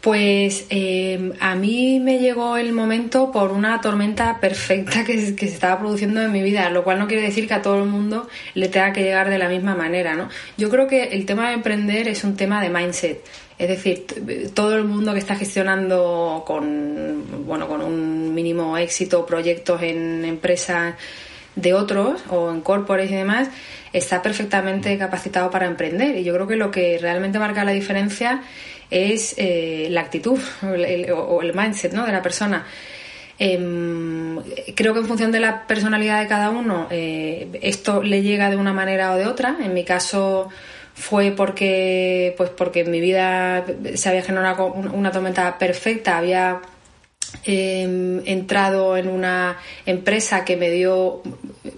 Pues 0.00 0.66
eh, 0.70 1.32
a 1.40 1.54
mí 1.54 2.00
me 2.00 2.18
llegó 2.18 2.56
el 2.56 2.72
momento 2.72 3.32
por 3.32 3.50
una 3.50 3.80
tormenta 3.80 4.38
perfecta 4.40 5.04
que, 5.04 5.34
se 5.36 5.46
estaba 5.46 5.78
produciendo 5.78 6.22
en 6.22 6.32
mi 6.32 6.42
vida, 6.42 6.70
lo 6.70 6.84
cual 6.84 6.98
no 6.98 7.08
quiere 7.08 7.22
decir 7.22 7.48
que 7.48 7.54
a 7.54 7.62
todo 7.62 7.82
el 7.82 7.88
mundo 7.88 8.28
le 8.54 8.68
tenga 8.68 8.92
que 8.92 9.02
llegar 9.02 9.28
de 9.28 9.38
la 9.38 9.48
misma 9.48 9.74
manera, 9.74 10.14
¿no? 10.14 10.28
Yo 10.56 10.70
creo 10.70 10.86
que 10.86 11.04
el 11.04 11.26
tema 11.26 11.48
de 11.48 11.54
emprender 11.54 12.08
es 12.08 12.24
un 12.24 12.36
tema 12.36 12.62
de 12.62 12.70
mindset. 12.70 13.24
Es 13.58 13.68
decir, 13.68 14.06
todo 14.54 14.76
el 14.76 14.84
mundo 14.84 15.12
que 15.12 15.18
está 15.18 15.34
gestionando 15.34 16.44
con, 16.46 17.44
bueno, 17.44 17.66
con 17.66 17.82
un 17.82 18.32
mínimo 18.32 18.78
éxito 18.78 19.26
proyectos 19.26 19.82
en 19.82 20.24
empresas 20.24 20.94
de 21.56 21.74
otros 21.74 22.20
o 22.28 22.50
en 22.50 22.60
corpores 22.60 23.10
y 23.10 23.14
demás, 23.14 23.48
está 23.98 24.22
perfectamente 24.22 24.96
capacitado 24.98 25.50
para 25.50 25.66
emprender. 25.66 26.16
Y 26.16 26.24
yo 26.24 26.34
creo 26.34 26.46
que 26.46 26.56
lo 26.56 26.70
que 26.70 26.98
realmente 26.98 27.38
marca 27.38 27.64
la 27.64 27.72
diferencia 27.72 28.42
es 28.90 29.34
eh, 29.36 29.88
la 29.90 30.00
actitud 30.00 30.38
o 30.62 31.42
el 31.42 31.54
mindset 31.54 31.92
¿no? 31.92 32.06
de 32.06 32.12
la 32.12 32.22
persona. 32.22 32.66
Em, 33.38 34.36
creo 34.74 34.92
que 34.92 35.00
en 35.00 35.06
función 35.06 35.30
de 35.30 35.38
la 35.38 35.66
personalidad 35.66 36.20
de 36.20 36.26
cada 36.26 36.50
uno, 36.50 36.88
eh, 36.90 37.48
esto 37.62 38.02
le 38.02 38.22
llega 38.22 38.50
de 38.50 38.56
una 38.56 38.72
manera 38.72 39.12
o 39.12 39.16
de 39.16 39.26
otra. 39.26 39.56
En 39.62 39.74
mi 39.74 39.84
caso 39.84 40.48
fue 40.94 41.30
porque, 41.30 42.34
pues 42.36 42.50
porque 42.50 42.80
en 42.80 42.90
mi 42.90 43.00
vida 43.00 43.64
se 43.94 44.08
había 44.08 44.22
generado 44.22 44.66
una 44.66 45.12
tormenta 45.12 45.56
perfecta, 45.56 46.18
había 46.18 46.60
em, 47.44 48.22
entrado 48.26 48.96
en 48.96 49.08
una 49.08 49.58
empresa 49.86 50.44
que 50.44 50.56
me 50.56 50.70
dio, 50.70 51.22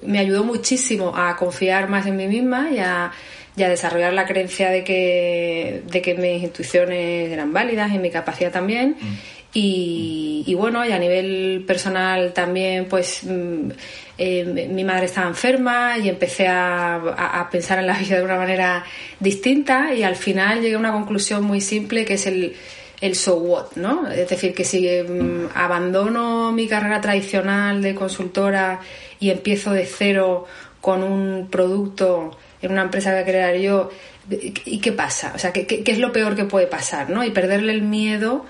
me 0.02 0.18
ayudó 0.18 0.44
muchísimo 0.44 1.16
a 1.16 1.36
confiar 1.36 1.88
más 1.88 2.06
en 2.06 2.16
mí 2.16 2.26
misma 2.26 2.70
y 2.70 2.78
a, 2.78 3.12
desarrollar 3.56 4.14
la 4.14 4.24
creencia 4.24 4.70
de 4.70 4.82
que, 4.82 5.82
de 5.84 6.00
que 6.00 6.14
mis 6.14 6.42
intuiciones 6.42 7.30
eran 7.30 7.52
válidas 7.52 7.92
y 7.92 7.98
mi 7.98 8.10
capacidad 8.10 8.50
también. 8.50 8.96
Mm. 8.98 9.40
Y, 9.52 10.54
bueno, 10.56 10.84
y 10.86 10.92
a 10.92 10.98
nivel 10.98 11.64
personal 11.66 12.32
también, 12.32 12.86
pues 12.86 13.24
mm, 13.24 13.70
eh, 14.16 14.68
mi 14.70 14.84
madre 14.84 15.06
estaba 15.06 15.26
enferma 15.26 15.98
y 15.98 16.08
empecé 16.08 16.46
a, 16.46 17.48
pensar 17.50 17.80
en 17.80 17.86
la 17.86 17.94
vida 17.98 18.16
de 18.16 18.22
una 18.22 18.36
manera 18.36 18.84
distinta 19.18 19.92
y 19.92 20.04
al 20.04 20.14
final 20.14 20.60
llegué 20.60 20.76
a 20.76 20.78
una 20.78 20.92
conclusión 20.92 21.42
muy 21.42 21.60
simple 21.60 22.04
que 22.04 22.14
es 22.14 22.26
el, 22.26 22.54
el 23.00 23.14
so 23.14 23.36
what, 23.36 23.76
¿no? 23.76 24.08
Es 24.10 24.28
decir, 24.28 24.54
que 24.54 24.64
si 24.64 24.86
mm, 24.86 25.48
abandono 25.54 26.52
mi 26.52 26.68
carrera 26.68 27.00
tradicional 27.00 27.82
de 27.82 27.94
consultora 27.94 28.80
y 29.18 29.30
empiezo 29.30 29.72
de 29.72 29.86
cero 29.86 30.46
con 30.80 31.02
un 31.02 31.48
producto 31.50 32.36
en 32.62 32.72
una 32.72 32.82
empresa 32.82 33.16
que 33.16 33.30
crear 33.30 33.56
yo, 33.56 33.90
¿y 34.30 34.78
qué 34.80 34.92
pasa? 34.92 35.32
O 35.34 35.38
sea, 35.38 35.52
¿qué, 35.52 35.82
es 35.84 35.98
lo 35.98 36.12
peor 36.12 36.36
que 36.36 36.44
puede 36.44 36.66
pasar, 36.66 37.10
¿no? 37.10 37.24
Y 37.24 37.30
perderle 37.30 37.72
el 37.72 37.82
miedo 37.82 38.44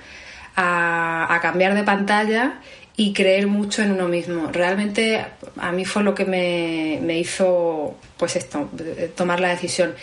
a, 0.57 1.39
cambiar 1.41 1.75
de 1.75 1.85
pantalla 1.85 2.61
y 2.97 3.13
creer 3.13 3.47
mucho 3.47 3.83
en 3.83 3.93
uno 3.93 4.09
mismo. 4.09 4.51
Realmente 4.53 5.25
a 5.59 5.73
mí 5.73 5.85
fue 5.85 6.03
lo 6.03 6.15
que 6.15 6.25
me, 6.25 7.19
hizo, 7.19 7.97
pues 8.17 8.37
esto, 8.37 8.69
tomar 9.17 9.41
la 9.41 9.51
decisión. 9.51 9.95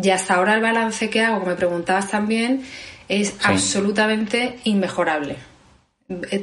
Y 0.00 0.10
hasta 0.10 0.36
ahora 0.36 0.54
el 0.54 0.62
balance 0.62 1.10
que 1.10 1.20
hago, 1.20 1.40
como 1.40 1.50
me 1.50 1.56
preguntabas 1.56 2.10
también, 2.10 2.62
es 3.08 3.34
absolutamente 3.42 4.58
inmejorable. 4.64 5.36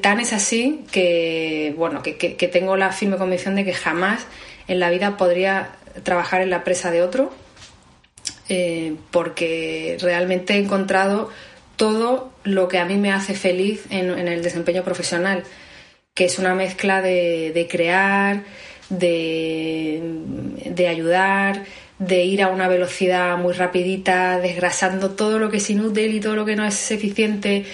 Tan 0.02 0.20
es 0.20 0.32
así 0.32 0.86
que, 0.92 1.74
bueno, 1.78 2.04
que, 2.04 2.50
tengo 2.52 2.78
la 2.78 2.92
firme 2.92 3.18
convicción 3.18 3.56
de 3.56 3.66
que 3.66 3.74
jamás 3.74 4.26
en 4.68 4.80
la 4.80 4.90
vida 4.90 5.18
podría 5.18 5.72
trabajar 6.04 6.42
en 6.42 6.52
la 6.52 6.64
presa 6.64 6.92
de 6.92 7.02
otro, 7.02 7.34
eh, 8.48 8.96
porque 9.10 9.98
realmente 10.00 10.54
he 10.54 10.58
encontrado 10.58 11.32
todo 11.78 12.32
lo 12.44 12.68
que 12.68 12.78
a 12.78 12.86
mí 12.86 12.98
me 12.98 13.12
hace 13.12 13.34
feliz 13.34 13.86
en, 13.90 14.10
el 14.28 14.44
desempeño 14.44 14.84
profesional, 14.84 15.44
que 16.14 16.26
es 16.26 16.38
una 16.40 16.54
mezcla 16.56 17.02
de, 17.02 17.68
crear, 17.70 18.44
de, 18.90 20.00
ayudar, 20.88 21.64
de 22.00 22.24
ir 22.24 22.44
a 22.44 22.50
una 22.50 22.68
velocidad 22.68 23.38
muy 23.38 23.54
rapidita, 23.54 24.40
desgrasando 24.40 25.12
todo 25.12 25.40
lo 25.40 25.50
que 25.50 25.58
es 25.58 25.70
inútil 25.70 26.14
y 26.14 26.20
todo 26.20 26.36
lo 26.36 26.46
que 26.46 26.56
no 26.56 26.66
es 26.66 26.92
eficiente, 26.92 27.66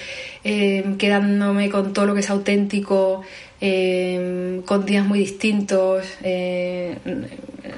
eh, 0.43 0.83
quedándome 0.97 1.69
con 1.69 1.93
todo 1.93 2.05
lo 2.05 2.13
que 2.13 2.19
es 2.19 2.29
auténtico, 2.29 3.23
eh, 3.59 4.61
con 4.65 4.85
días 4.85 5.05
muy 5.05 5.19
distintos, 5.19 6.05
eh, 6.23 6.97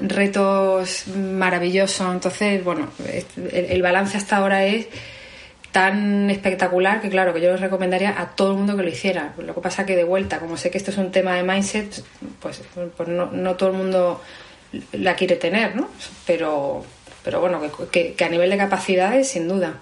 retos 0.02 1.06
maravillosos. 1.08 2.12
Entonces, 2.12 2.62
bueno, 2.62 2.88
el 3.52 3.82
balance 3.82 4.16
hasta 4.16 4.36
ahora 4.36 4.66
es 4.66 4.88
tan 5.74 6.30
espectacular 6.30 7.00
que 7.00 7.08
claro 7.08 7.34
que 7.34 7.40
yo 7.40 7.50
les 7.50 7.60
recomendaría 7.60 8.14
a 8.16 8.36
todo 8.36 8.52
el 8.52 8.58
mundo 8.58 8.76
que 8.76 8.84
lo 8.84 8.88
hiciera. 8.88 9.34
Lo 9.36 9.56
que 9.56 9.60
pasa 9.60 9.84
que 9.84 9.96
de 9.96 10.04
vuelta, 10.04 10.38
como 10.38 10.56
sé 10.56 10.70
que 10.70 10.78
esto 10.78 10.92
es 10.92 10.98
un 10.98 11.10
tema 11.10 11.34
de 11.34 11.42
mindset, 11.42 12.00
pues, 12.38 12.62
pues 12.96 13.08
no, 13.08 13.56
todo 13.56 13.70
el 13.70 13.76
mundo 13.76 14.20
la 14.92 15.14
quiere 15.14 15.36
tener, 15.36 15.76
¿no? 15.76 15.88
Pero, 16.26 16.84
pero 17.22 17.40
bueno, 17.40 17.60
que, 17.90 18.14
a 18.24 18.28
nivel 18.28 18.50
de 18.50 18.56
capacidades, 18.56 19.28
sin 19.28 19.48
duda. 19.48 19.74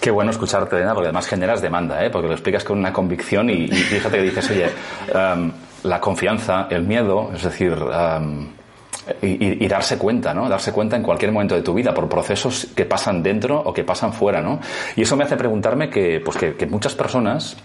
Qué 0.00 0.10
bueno 0.10 0.30
escucharte, 0.30 0.76
Elena, 0.76 0.92
porque 0.92 1.08
además 1.08 1.26
generas 1.26 1.62
demanda, 1.62 2.04
¿eh? 2.04 2.10
porque 2.10 2.28
lo 2.28 2.34
explicas 2.34 2.62
con 2.62 2.78
una 2.78 2.92
convicción 2.92 3.48
y, 3.48 3.68
fíjate 3.68 4.18
que 4.18 4.22
dices, 4.22 4.50
oye, 4.50 4.70
um, 5.14 5.50
la 5.84 6.00
confianza, 6.00 6.66
el 6.70 6.82
miedo, 6.82 7.30
es 7.34 7.42
decir, 7.42 7.72
um, 7.72 8.50
y, 9.20 9.66
darse 9.68 9.98
cuenta, 9.98 10.32
¿no? 10.32 10.48
Darse 10.48 10.72
cuenta 10.72 10.96
en 10.96 11.02
cualquier 11.02 11.32
momento 11.32 11.54
de 11.54 11.62
tu 11.62 11.74
vida 11.74 11.92
por 11.92 12.08
procesos 12.08 12.68
que 12.74 12.84
pasan 12.84 13.22
dentro 13.22 13.60
o 13.60 13.72
que 13.72 13.84
pasan 13.84 14.12
fuera, 14.12 14.40
¿no? 14.40 14.60
Y 14.96 15.02
eso 15.02 15.16
me 15.16 15.24
hace 15.24 15.36
preguntarme 15.36 15.90
que, 15.90 16.20
pues 16.24 16.36
que, 16.36 16.66
muchas 16.66 16.94
personas 16.94 17.56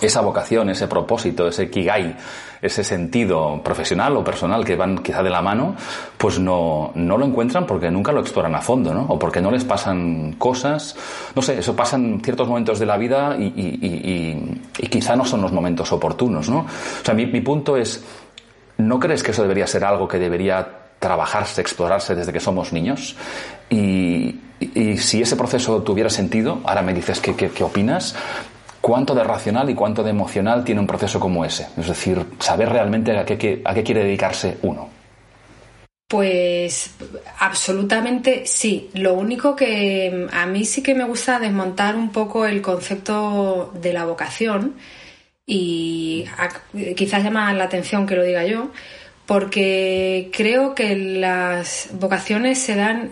esa 0.00 0.20
vocación, 0.20 0.70
ese 0.70 0.86
propósito, 0.86 1.48
ese 1.48 1.70
kigai, 1.70 2.16
ese 2.60 2.84
sentido 2.84 3.60
profesional 3.62 4.16
o 4.16 4.24
personal 4.24 4.64
que 4.64 4.76
van 4.76 4.98
quizá 4.98 5.22
de 5.22 5.30
la 5.30 5.42
mano, 5.42 5.76
pues 6.16 6.38
no, 6.38 6.92
no 6.94 7.18
lo 7.18 7.24
encuentran 7.24 7.66
porque 7.66 7.90
nunca 7.90 8.12
lo 8.12 8.20
exploran 8.20 8.54
a 8.54 8.60
fondo, 8.60 8.92
¿no? 8.92 9.02
O 9.08 9.18
porque 9.18 9.40
no 9.40 9.50
les 9.50 9.64
pasan 9.64 10.34
cosas, 10.38 10.96
no 11.34 11.42
sé, 11.42 11.58
eso 11.58 11.74
pasa 11.74 11.96
en 11.96 12.20
ciertos 12.20 12.48
momentos 12.48 12.78
de 12.78 12.86
la 12.86 12.96
vida 12.96 13.36
y, 13.38 14.60
quizá 14.88 15.14
no 15.14 15.24
son 15.24 15.42
los 15.42 15.52
momentos 15.52 15.92
oportunos, 15.92 16.48
¿no? 16.48 16.60
O 16.60 17.04
sea, 17.04 17.14
mi, 17.14 17.26
mi 17.26 17.40
punto 17.42 17.76
es, 17.76 18.02
¿No 18.78 19.00
crees 19.00 19.24
que 19.24 19.32
eso 19.32 19.42
debería 19.42 19.66
ser 19.66 19.84
algo 19.84 20.06
que 20.06 20.18
debería 20.18 20.66
trabajarse, 21.00 21.60
explorarse 21.60 22.14
desde 22.14 22.32
que 22.32 22.38
somos 22.38 22.72
niños? 22.72 23.16
Y, 23.68 24.40
si 24.96 25.22
ese 25.22 25.36
proceso 25.36 25.82
tuviera 25.82 26.10
sentido, 26.10 26.60
ahora 26.64 26.82
me 26.82 26.94
dices 26.94 27.20
qué, 27.20 27.62
opinas, 27.62 28.14
¿cuánto 28.88 29.14
de 29.14 29.22
racional 29.22 29.68
y 29.68 29.74
cuánto 29.74 30.02
de 30.02 30.08
emocional 30.08 30.64
tiene 30.64 30.80
un 30.80 30.86
proceso 30.86 31.20
como 31.20 31.44
ese? 31.44 31.66
Es 31.76 31.88
decir, 31.88 32.24
saber 32.38 32.70
realmente 32.70 33.18
a 33.18 33.26
qué, 33.26 33.60
a 33.62 33.74
qué 33.74 33.82
quiere 33.82 34.02
dedicarse 34.02 34.56
uno. 34.62 34.88
Pues 36.08 36.92
absolutamente 37.38 38.46
sí. 38.46 38.88
Lo 38.94 39.12
único 39.12 39.54
que 39.54 40.26
a 40.32 40.46
mí 40.46 40.64
sí 40.64 40.82
que 40.82 40.94
me 40.94 41.04
gusta 41.04 41.38
desmontar 41.38 41.96
un 41.96 42.10
poco 42.12 42.46
el 42.46 42.62
concepto 42.62 43.74
de 43.74 43.92
la 43.92 44.06
vocación 44.06 44.76
y 45.44 46.24
quizás 46.96 47.22
llama 47.22 47.52
la 47.52 47.64
atención 47.64 48.06
que 48.06 48.16
lo 48.16 48.22
diga 48.22 48.46
yo, 48.46 48.70
porque 49.26 50.30
creo 50.32 50.74
que 50.74 50.96
las 50.96 51.90
vocaciones 51.92 52.58
se 52.58 52.74
dan 52.74 53.10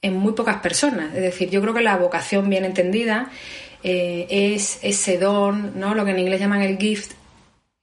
en 0.00 0.16
muy 0.16 0.34
pocas 0.34 0.58
personas. 0.58 1.12
Es 1.12 1.22
decir, 1.22 1.50
yo 1.50 1.60
creo 1.60 1.74
que 1.74 1.82
la 1.82 1.96
vocación 1.96 2.48
bien 2.48 2.64
entendida 2.64 3.32
eh, 3.82 4.26
es 4.30 4.78
ese 4.82 5.18
don, 5.18 5.78
¿no? 5.78 5.94
lo 5.94 6.04
que 6.04 6.10
en 6.12 6.18
inglés 6.18 6.40
llaman 6.40 6.62
el 6.62 6.78
gift, 6.78 7.12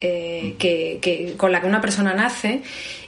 eh, 0.02 0.56
que, 0.60 1.34
con 1.38 1.52
la 1.52 1.62
que 1.62 1.68
una 1.68 1.82
persona 1.82 2.14
nace 2.14 2.62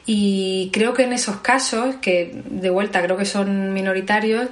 y 0.06 0.70
creo 0.72 0.94
que 0.94 1.04
en 1.04 1.14
esos 1.14 1.38
casos, 1.38 1.96
que 1.98 2.42
de 2.46 2.70
vuelta 2.70 3.04
creo 3.04 3.18
que 3.18 3.26
son 3.26 3.74
minoritarios, 3.74 4.48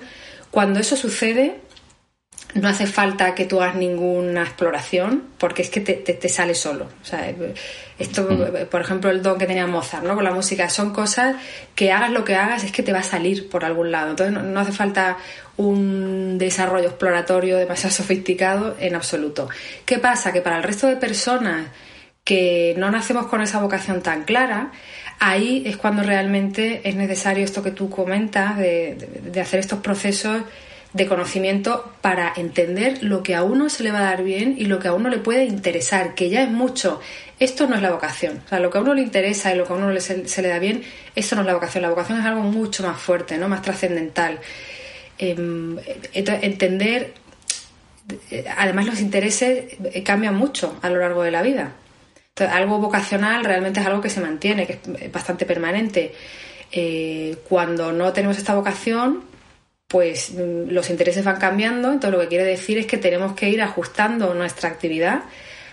cuando 0.52 0.80
eso 0.80 0.98
sucede, 0.98 1.56
no 2.56 2.70
hace 2.70 2.88
falta 2.88 3.36
que 3.36 3.46
tú 3.46 3.62
hagas 3.62 3.76
ninguna 3.76 4.44
exploración 4.44 5.24
porque 5.38 5.62
es 5.62 5.70
que 5.70 5.82
te, 5.82 6.30
sale 6.30 6.56
solo. 6.56 6.88
O 7.02 7.06
sea, 7.06 7.30
esto, 8.00 8.28
por 8.72 8.80
ejemplo, 8.80 9.12
el 9.12 9.22
don 9.22 9.38
que 9.38 9.46
tenía 9.46 9.68
Mozart 9.68 10.06
¿no? 10.06 10.16
con 10.16 10.24
la 10.24 10.32
música, 10.32 10.70
son 10.70 10.94
cosas 10.94 11.36
que 11.76 11.92
hagas 11.92 12.12
lo 12.12 12.24
que 12.24 12.36
hagas, 12.36 12.64
es 12.64 12.72
que 12.72 12.82
te 12.82 12.94
va 12.94 13.00
a 13.00 13.04
salir 13.04 13.50
por 13.50 13.66
algún 13.66 13.92
lado. 13.92 14.12
Entonces 14.12 14.42
no, 14.42 14.58
hace 14.58 14.72
falta 14.72 15.18
un 15.58 16.38
desarrollo 16.38 16.88
exploratorio 16.88 17.58
demasiado 17.58 17.94
sofisticado 17.96 18.78
en 18.80 18.96
absoluto. 18.96 19.50
¿Qué 19.84 20.00
pasa? 20.00 20.32
Que 20.32 20.40
para 20.40 20.56
el 20.56 20.64
resto 20.64 20.88
de 20.88 20.96
personas 20.96 21.68
que 22.24 22.74
no 22.78 22.90
nacemos 22.90 23.28
con 23.28 23.42
esa 23.42 23.60
vocación 23.60 24.02
tan 24.02 24.24
clara, 24.24 24.72
ahí 25.20 25.64
es 25.66 25.76
cuando 25.76 26.04
realmente 26.04 26.88
es 26.88 26.96
necesario 26.96 27.44
esto 27.44 27.62
que 27.62 27.72
tú 27.72 27.90
comentas, 27.90 28.58
de 28.58 29.42
hacer 29.42 29.60
estos 29.60 29.80
procesos 29.80 30.42
de 30.96 31.08
conocimiento 31.08 31.92
para 32.00 32.32
entender 32.38 33.04
lo 33.04 33.22
que 33.22 33.36
a 33.36 33.44
uno 33.44 33.68
se 33.70 33.84
le 33.84 33.92
va 33.92 34.00
a 34.00 34.04
dar 34.04 34.24
bien 34.24 34.56
y 34.58 34.66
lo 34.66 34.80
que 34.80 34.88
a 34.88 34.94
uno 34.94 35.10
le 35.10 35.18
puede 35.18 35.44
interesar, 35.44 36.16
que 36.16 36.30
ya 36.30 36.42
es 36.42 36.50
mucho. 36.50 37.02
Esto 37.38 37.68
no 37.68 37.76
es 37.76 37.82
la 37.82 37.92
vocación. 37.92 38.42
O 38.46 38.48
sea, 38.48 38.62
lo 38.62 38.72
que 38.72 38.78
a 38.78 38.82
uno 38.82 38.94
le 38.94 39.02
interesa 39.02 39.54
y 39.54 39.58
lo 39.58 39.66
que 39.66 39.74
a 39.74 39.76
uno 39.76 40.00
se, 40.00 40.42
le 40.42 40.48
da 40.48 40.58
bien, 40.58 40.84
esto 41.14 41.36
no 41.36 41.42
es 41.42 41.48
la 41.48 41.54
vocación. 41.54 41.82
La 41.82 41.90
vocación 41.90 42.20
es 42.20 42.26
algo 42.26 42.44
mucho 42.44 42.84
más 42.84 42.98
fuerte, 42.98 43.38
¿no? 43.38 43.50
más 43.50 43.62
trascendental. 43.62 44.40
Em, 45.18 45.78
entender, 46.14 47.14
además 48.56 48.86
los 48.86 49.02
intereses 49.02 49.76
eh, 49.84 50.02
cambian 50.02 50.36
mucho 50.36 50.80
a 50.82 50.90
lo 50.90 51.00
largo 51.02 51.24
de 51.24 51.32
la 51.32 51.42
vida. 51.42 51.74
algo 52.38 52.80
vocacional 52.80 53.44
realmente 53.44 53.82
es 53.82 53.86
algo 53.86 54.00
que 54.00 54.10
se 54.10 54.22
mantiene, 54.22 54.66
que 54.66 54.80
es 55.02 55.12
bastante 55.12 55.46
permanente. 55.46 56.14
Eh, 56.72 57.36
cuando 57.50 57.92
no 57.92 58.14
tenemos 58.14 58.38
esta 58.38 58.56
vocación, 58.56 59.35
pues 59.96 60.32
mm, 60.32 60.72
los 60.72 60.90
intereses 60.90 61.24
van 61.24 61.38
cambiando, 61.38 61.90
entonces 61.90 62.12
lo 62.12 62.20
que 62.20 62.28
quiere 62.28 62.44
decir 62.44 62.78
es 62.78 62.86
que 62.86 62.98
tenemos 62.98 63.32
que 63.32 63.48
ir 63.48 63.62
ajustando 63.62 64.34
nuestra 64.34 64.68
actividad 64.68 65.22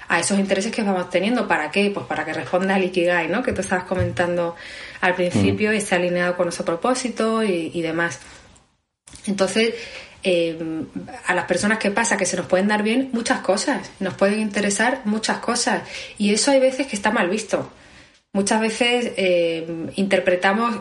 a 0.07 0.21
esos 0.21 0.39
intereses 0.39 0.71
que 0.71 0.85
vamos 0.85 1.11
teniendo. 1.11 1.49
¿Para 1.49 1.73
qué? 1.73 1.91
Pues 1.93 2.07
para 2.07 2.25
que 2.25 2.33
responda 2.33 2.77
al 2.77 2.85
Ikigai, 2.85 3.27
¿no? 3.27 3.43
Que 3.43 3.53
tú 3.53 3.63
estabas 3.63 3.83
comentando 3.83 4.55
al 5.01 5.17
principio 5.17 5.73
y 5.73 5.79
esté 5.79 5.97
alineado 5.97 6.37
con 6.37 6.47
nuestro 6.47 6.65
propósito 6.65 7.43
y, 7.43 7.83
demás. 7.83 8.21
Entonces, 9.27 9.75
eh, 10.23 10.57
a 11.27 11.35
las 11.35 11.47
personas 11.47 11.79
que 11.79 11.91
pasa 11.91 12.17
que 12.17 12.25
se 12.25 12.37
nos 12.37 12.47
pueden 12.47 12.69
dar 12.69 12.85
bien 12.85 13.11
muchas 13.13 13.41
cosas, 13.41 13.91
nos 13.99 14.15
pueden 14.15 14.39
interesar 14.39 15.01
muchas 15.05 15.39
cosas 15.39 15.83
y 16.17 16.33
eso 16.33 16.53
hay 16.53 16.61
veces 16.61 16.87
que 16.87 16.95
está 16.95 17.11
mal 17.11 17.29
visto. 17.29 17.73
Muchas 18.33 18.61
veces 18.61 19.15
eh, 19.17 19.67
interpretamos 19.97 20.77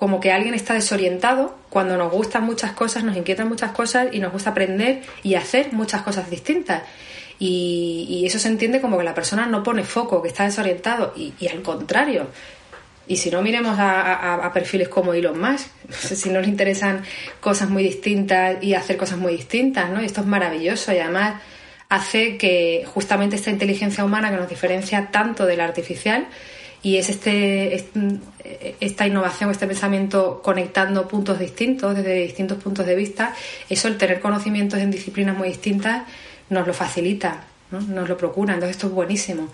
como 0.00 0.18
que 0.18 0.32
alguien 0.32 0.54
está 0.54 0.72
desorientado 0.72 1.54
cuando 1.68 1.98
nos 1.98 2.10
gustan 2.10 2.44
muchas 2.44 2.72
cosas, 2.72 3.04
nos 3.04 3.18
inquietan 3.18 3.50
muchas 3.50 3.72
cosas 3.72 4.08
y 4.10 4.18
nos 4.18 4.32
gusta 4.32 4.50
aprender 4.50 5.02
y 5.22 5.34
hacer 5.34 5.74
muchas 5.74 6.00
cosas 6.00 6.30
distintas. 6.30 6.84
Y, 7.38 8.22
eso 8.24 8.38
se 8.38 8.48
entiende 8.48 8.80
como 8.80 8.96
que 8.96 9.04
la 9.04 9.12
persona 9.12 9.44
no 9.44 9.62
pone 9.62 9.84
foco, 9.84 10.22
que 10.22 10.28
está 10.28 10.44
desorientado 10.44 11.12
y, 11.14 11.46
al 11.48 11.60
contrario. 11.60 12.28
Y 13.08 13.18
si 13.18 13.30
no, 13.30 13.42
miremos 13.42 13.76
a, 13.78 14.50
perfiles 14.54 14.88
como 14.88 15.12
Elon 15.12 15.38
Musk, 15.38 15.68
si 15.90 16.30
nos 16.30 16.48
interesan 16.48 17.02
cosas 17.40 17.68
muy 17.68 17.82
distintas 17.82 18.56
y 18.62 18.72
hacer 18.72 18.96
cosas 18.96 19.18
muy 19.18 19.36
distintas, 19.36 19.90
¿no? 19.90 20.00
Y 20.00 20.06
esto 20.06 20.22
es 20.22 20.26
maravilloso 20.26 20.94
y 20.94 20.98
además 20.98 21.42
hace 21.90 22.38
que 22.38 22.86
justamente 22.86 23.36
esta 23.36 23.50
inteligencia 23.50 24.02
humana 24.02 24.30
que 24.30 24.36
nos 24.36 24.48
diferencia 24.48 25.10
tanto 25.10 25.44
de 25.44 25.58
la 25.58 25.64
artificial 25.64 26.26
y 26.82 26.96
es 26.96 27.10
este, 27.10 27.74
esta 28.80 29.06
innovación, 29.06 29.50
este 29.50 29.66
pensamiento 29.66 30.40
conectando 30.42 31.06
puntos 31.06 31.38
distintos 31.38 31.94
desde 31.94 32.22
distintos 32.22 32.62
puntos 32.62 32.86
de 32.86 32.94
vista, 32.94 33.34
eso 33.68 33.88
el 33.88 33.98
tener 33.98 34.20
conocimientos 34.20 34.78
en 34.80 34.90
disciplinas 34.90 35.36
muy 35.36 35.48
distintas 35.48 36.04
nos 36.48 36.66
lo 36.66 36.74
facilita, 36.74 37.44
nos 37.70 38.08
lo 38.08 38.16
procura, 38.16 38.54
entonces 38.54 38.76
esto 38.76 38.88
es 38.88 38.92
buenísimo. 38.92 39.48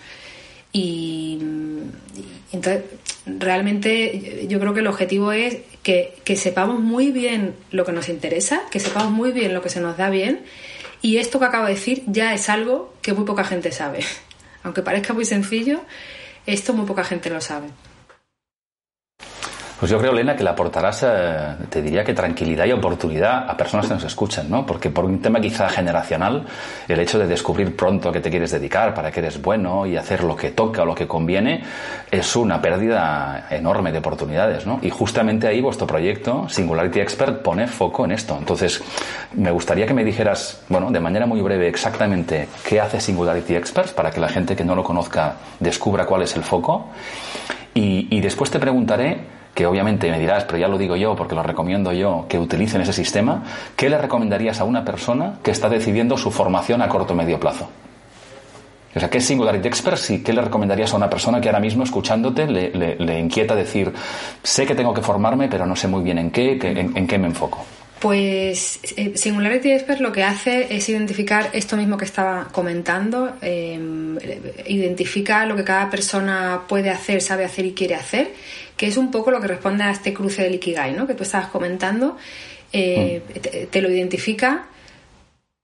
Y, 0.72 1.38
entonces 2.52 2.84
realmente 3.26 4.46
yo 4.48 4.60
creo 4.60 4.74
que 4.74 4.80
el 4.80 4.86
objetivo 4.86 5.32
es 5.32 5.58
que, 5.82 6.14
que 6.24 6.36
sepamos 6.36 6.80
muy 6.80 7.10
bien 7.10 7.54
lo 7.70 7.84
que 7.84 7.92
nos 7.92 8.08
interesa, 8.08 8.62
que 8.70 8.78
sepamos 8.78 9.10
muy 9.10 9.32
bien 9.32 9.52
lo 9.52 9.62
que 9.62 9.68
se 9.68 9.80
nos 9.80 9.96
da 9.96 10.10
bien 10.10 10.44
y 11.02 11.18
esto 11.18 11.38
que 11.38 11.44
acabo 11.44 11.66
de 11.66 11.74
decir 11.74 12.02
ya 12.06 12.34
es 12.34 12.48
algo 12.48 12.94
que 13.02 13.12
muy 13.12 13.24
poca 13.24 13.44
gente 13.44 13.72
sabe. 13.72 14.00
Aunque 14.62 14.82
parezca 14.82 15.12
muy 15.12 15.24
sencillo, 15.24 15.80
esto 16.46 16.72
muy 16.72 16.86
poca 16.86 17.04
gente 17.04 17.30
lo 17.30 17.40
sabe. 17.40 17.68
Pues 19.78 19.90
yo 19.90 19.98
creo, 19.98 20.12
Elena, 20.12 20.34
que 20.34 20.42
le 20.42 20.48
aportarás, 20.48 21.04
eh, 21.06 21.54
te 21.68 21.82
diría 21.82 22.02
que 22.02 22.14
tranquilidad 22.14 22.64
y 22.64 22.72
oportunidad 22.72 23.48
a 23.48 23.54
personas 23.58 23.86
que 23.86 23.92
nos 23.92 24.04
escuchan, 24.04 24.48
¿no? 24.48 24.64
Porque 24.64 24.88
por 24.88 25.04
un 25.04 25.20
tema 25.20 25.38
quizá 25.38 25.68
generacional, 25.68 26.46
el 26.88 26.98
hecho 26.98 27.18
de 27.18 27.26
descubrir 27.26 27.76
pronto 27.76 28.08
a 28.08 28.12
qué 28.12 28.20
te 28.20 28.30
quieres 28.30 28.52
dedicar, 28.52 28.94
para 28.94 29.10
qué 29.10 29.20
eres 29.20 29.42
bueno 29.42 29.84
y 29.84 29.98
hacer 29.98 30.24
lo 30.24 30.34
que 30.34 30.52
toca 30.52 30.80
o 30.80 30.86
lo 30.86 30.94
que 30.94 31.06
conviene, 31.06 31.62
es 32.10 32.36
una 32.36 32.62
pérdida 32.62 33.48
enorme 33.50 33.92
de 33.92 33.98
oportunidades, 33.98 34.66
¿no? 34.66 34.78
Y 34.80 34.88
justamente 34.88 35.46
ahí 35.46 35.60
vuestro 35.60 35.86
proyecto, 35.86 36.48
Singularity 36.48 37.00
Expert, 37.00 37.42
pone 37.42 37.66
foco 37.66 38.06
en 38.06 38.12
esto. 38.12 38.34
Entonces, 38.38 38.82
me 39.34 39.50
gustaría 39.50 39.86
que 39.86 39.92
me 39.92 40.04
dijeras, 40.04 40.62
bueno, 40.70 40.90
de 40.90 41.00
manera 41.00 41.26
muy 41.26 41.42
breve, 41.42 41.68
exactamente 41.68 42.48
qué 42.66 42.80
hace 42.80 42.98
Singularity 42.98 43.56
Experts 43.56 43.92
para 43.92 44.10
que 44.10 44.20
la 44.20 44.30
gente 44.30 44.56
que 44.56 44.64
no 44.64 44.74
lo 44.74 44.82
conozca 44.82 45.34
descubra 45.60 46.06
cuál 46.06 46.22
es 46.22 46.34
el 46.34 46.44
foco. 46.44 46.88
Y, 47.74 48.08
y 48.10 48.22
después 48.22 48.50
te 48.50 48.58
preguntaré 48.58 49.36
que 49.56 49.64
obviamente 49.64 50.10
me 50.10 50.18
dirás, 50.20 50.44
pero 50.44 50.58
ya 50.58 50.68
lo 50.68 50.76
digo 50.76 50.96
yo 50.96 51.16
porque 51.16 51.34
lo 51.34 51.42
recomiendo 51.42 51.90
yo, 51.90 52.26
que 52.28 52.38
utilicen 52.38 52.82
ese 52.82 52.92
sistema, 52.92 53.42
¿qué 53.74 53.88
le 53.88 53.96
recomendarías 53.96 54.60
a 54.60 54.64
una 54.64 54.84
persona 54.84 55.38
que 55.42 55.50
está 55.50 55.70
decidiendo 55.70 56.18
su 56.18 56.30
formación 56.30 56.82
a 56.82 56.88
corto 56.90 57.14
o 57.14 57.16
medio 57.16 57.40
plazo? 57.40 57.66
O 58.94 59.00
sea, 59.00 59.08
¿qué 59.08 59.16
es 59.16 59.24
Singularity 59.24 59.66
Experts 59.66 60.10
y 60.10 60.22
qué 60.22 60.34
le 60.34 60.42
recomendarías 60.42 60.92
a 60.92 60.96
una 60.96 61.08
persona 61.08 61.40
que 61.40 61.48
ahora 61.48 61.60
mismo 61.60 61.84
escuchándote 61.84 62.46
le, 62.46 63.18
inquieta 63.18 63.54
decir, 63.54 63.90
sé 64.42 64.66
que 64.66 64.74
tengo 64.74 64.92
que 64.92 65.00
formarme, 65.00 65.48
pero 65.48 65.64
no 65.64 65.74
sé 65.74 65.88
muy 65.88 66.02
bien 66.02 66.18
en 66.18 66.30
qué, 66.30 66.58
en, 66.62 67.06
qué 67.06 67.16
me 67.16 67.28
enfoco? 67.28 67.64
Pues 67.98 68.78
eh, 68.94 69.12
Singularity 69.16 69.72
Expert 69.72 70.00
lo 70.00 70.12
que 70.12 70.22
hace 70.22 70.66
es 70.68 70.86
identificar 70.90 71.48
esto 71.54 71.78
mismo 71.78 71.96
que 71.96 72.04
estaba 72.04 72.48
comentando, 72.52 73.32
em, 73.40 74.18
identifica 74.66 75.46
lo 75.46 75.56
que 75.56 75.64
cada 75.64 75.88
persona 75.88 76.60
puede 76.68 76.90
hacer, 76.90 77.22
sabe 77.22 77.46
hacer 77.46 77.64
y 77.64 77.72
quiere 77.72 77.94
hacer 77.94 78.32
que 78.76 78.86
es 78.86 78.96
un 78.96 79.10
poco 79.10 79.30
lo 79.30 79.40
que 79.40 79.48
responde 79.48 79.84
a 79.84 79.90
este 79.90 80.12
cruce 80.12 80.42
del 80.42 80.56
Ikigai, 80.56 80.92
¿no? 80.92 81.06
que 81.06 81.14
tú 81.14 81.22
estabas 81.22 81.48
comentando, 81.48 82.16
eh, 82.72 83.22
mm. 83.28 83.66
te, 83.70 83.82
lo 83.82 83.90
identifica 83.90 84.66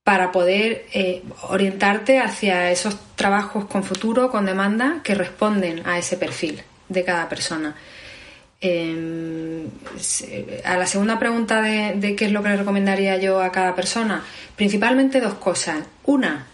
para 0.02 0.32
poder 0.32 0.86
eh, 0.92 1.22
orientarte 1.42 2.18
hacia 2.18 2.70
esos 2.70 2.96
trabajos 3.14 3.66
con 3.66 3.84
futuro, 3.84 4.30
con 4.30 4.46
demanda, 4.46 5.00
que 5.04 5.14
responden 5.14 5.86
a 5.86 5.98
ese 5.98 6.16
perfil 6.16 6.62
de 6.88 7.04
cada 7.04 7.28
persona. 7.28 7.76
Em, 8.60 9.66
a 10.64 10.76
la 10.76 10.86
segunda 10.86 11.18
pregunta 11.18 11.60
de, 11.62 11.94
de, 11.96 12.14
qué 12.14 12.26
es 12.26 12.32
lo 12.32 12.42
que 12.42 12.48
le 12.48 12.56
recomendaría 12.56 13.16
yo 13.16 13.40
a 13.40 13.52
cada 13.52 13.74
persona, 13.74 14.24
principalmente 14.56 15.20
dos 15.20 15.34
cosas. 15.34 15.84
Una, 16.04 16.46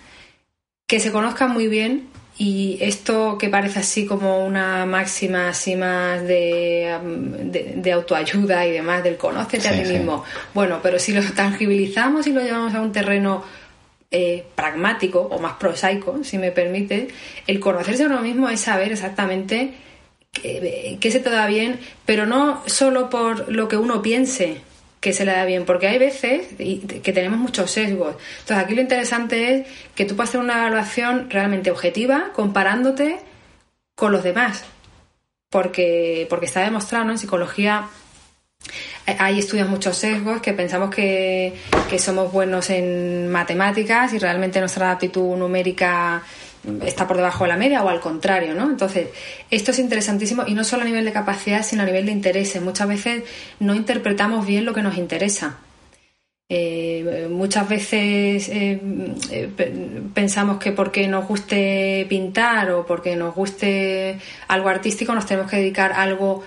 que 0.87 1.01
se 1.01 1.13
conozca 1.13 1.47
muy 1.47 1.69
bien 1.69 2.09
y 2.39 2.79
esto 2.81 3.37
que 3.37 3.49
parece 3.49 3.81
así 3.81 4.07
como 4.07 4.47
una 4.47 4.87
máxima 4.87 5.49
así 5.49 5.75
más 5.75 6.23
de, 6.23 6.97
de, 7.75 7.93
autoayuda 7.93 8.65
y 8.65 8.71
demás, 8.71 9.03
del 9.03 9.17
conócete 9.17 9.67
a 9.67 9.73
ti 9.73 9.89
mismo. 9.89 10.23
Bueno, 10.55 10.79
pero 10.81 11.01
si 11.01 11.13
lo 11.13 11.21
tangibilizamos 11.33 12.29
y 12.29 12.33
lo 12.33 12.41
llevamos 12.41 12.75
a 12.75 12.81
un 12.81 12.93
terreno 12.93 13.43
eh, 14.13 14.45
pragmático 14.55 15.21
o 15.21 15.41
más 15.41 15.55
prosaico, 15.55 16.23
si 16.23 16.39
me 16.39 16.53
permite, 16.53 17.09
el 17.49 17.59
conocerse 17.59 18.05
a 18.05 18.07
uno 18.07 18.23
mismo 18.23 18.49
es 18.49 18.61
saber 18.61 18.93
exactamente 18.93 19.73
qué, 20.31 20.97
qué 21.01 21.11
se 21.11 21.19
te 21.19 21.31
da 21.31 21.49
bien, 21.49 21.81
pero 22.07 22.25
no 22.25 22.63
solo 22.67 23.11
por 23.11 23.51
lo 23.51 23.67
que 23.67 23.77
uno 23.77 24.01
piense, 24.01 24.61
que 25.01 25.13
se 25.13 25.25
le 25.25 25.33
da 25.33 25.45
bien, 25.45 25.65
porque 25.65 25.87
hay 25.87 25.99
veces 25.99 26.49
que 26.57 27.13
tenemos 27.13 27.39
muchos 27.39 27.71
sesgos. 27.71 28.17
Entonces 28.41 28.65
aquí 28.65 28.75
lo 28.75 28.81
interesante 28.81 29.55
es 29.55 29.67
que 29.95 30.05
tú 30.05 30.17
puedas 30.17 30.31
hacer 30.31 30.41
una 30.41 30.59
evaluación 30.59 31.31
realmente 31.31 31.71
objetiva 31.71 32.31
comparándote 32.33 33.21
con 33.95 34.13
los 34.13 34.23
demás, 34.23 34.65
porque, 35.51 36.27
porque 36.29 36.47
está 36.47 36.61
demostrado 36.61 37.11
en 37.11 37.19
psicología 37.19 37.89
hay 39.07 39.39
estudios 39.39 39.69
muchos 39.69 39.97
sesgos 39.97 40.43
que 40.43 40.53
pensamos 40.53 40.95
que, 40.95 41.55
que, 41.89 41.99
somos 41.99 42.31
buenos 42.33 42.69
en 42.71 43.29
matemáticas 43.29 44.13
y 44.13 44.19
realmente 44.19 44.61
nuestra 44.61 44.91
aptitud 44.91 45.37
numérica 45.37 46.23
está 46.85 47.07
por 47.07 47.17
debajo 47.17 47.45
de 47.45 47.49
la 47.49 47.57
media 47.57 47.83
o 47.83 47.89
al 47.89 48.01
contrario, 48.01 48.55
¿no? 48.55 48.71
Entonces, 48.71 49.09
esto 49.51 49.71
es 49.71 49.79
interesantísimo 49.79 50.45
y 50.47 50.55
no 50.55 50.65
solo 50.65 50.83
a 50.83 50.87
nivel 50.87 51.05
de 51.05 51.13
capacidad, 51.13 51.63
sino 51.63 51.83
a 51.83 51.87
nivel 51.87 52.07
de 52.07 52.13
interés. 52.13 52.61
Muchas 52.61 52.89
veces 52.89 53.23
no 53.61 53.75
interpretamos 53.75 54.47
bien 54.47 54.65
lo 54.65 54.75
que 54.75 54.83
nos 54.83 54.97
interesa. 54.97 55.59
Eh, 56.51 57.29
muchas 57.31 57.69
veces 57.69 58.49
eh, 58.49 58.81
eh, 59.31 59.51
pensamos 60.15 60.57
que 60.57 60.73
porque 60.73 61.07
nos 61.07 61.29
guste 61.29 62.07
pintar 62.09 62.71
o 62.71 62.87
porque 62.87 63.17
nos 63.17 63.35
guste 63.35 64.19
algo 64.49 64.71
artístico 64.71 65.15
nos 65.15 65.27
tenemos 65.27 65.51
que 65.51 65.59
dedicar 65.59 65.93
a 65.93 66.05
algo 66.05 66.43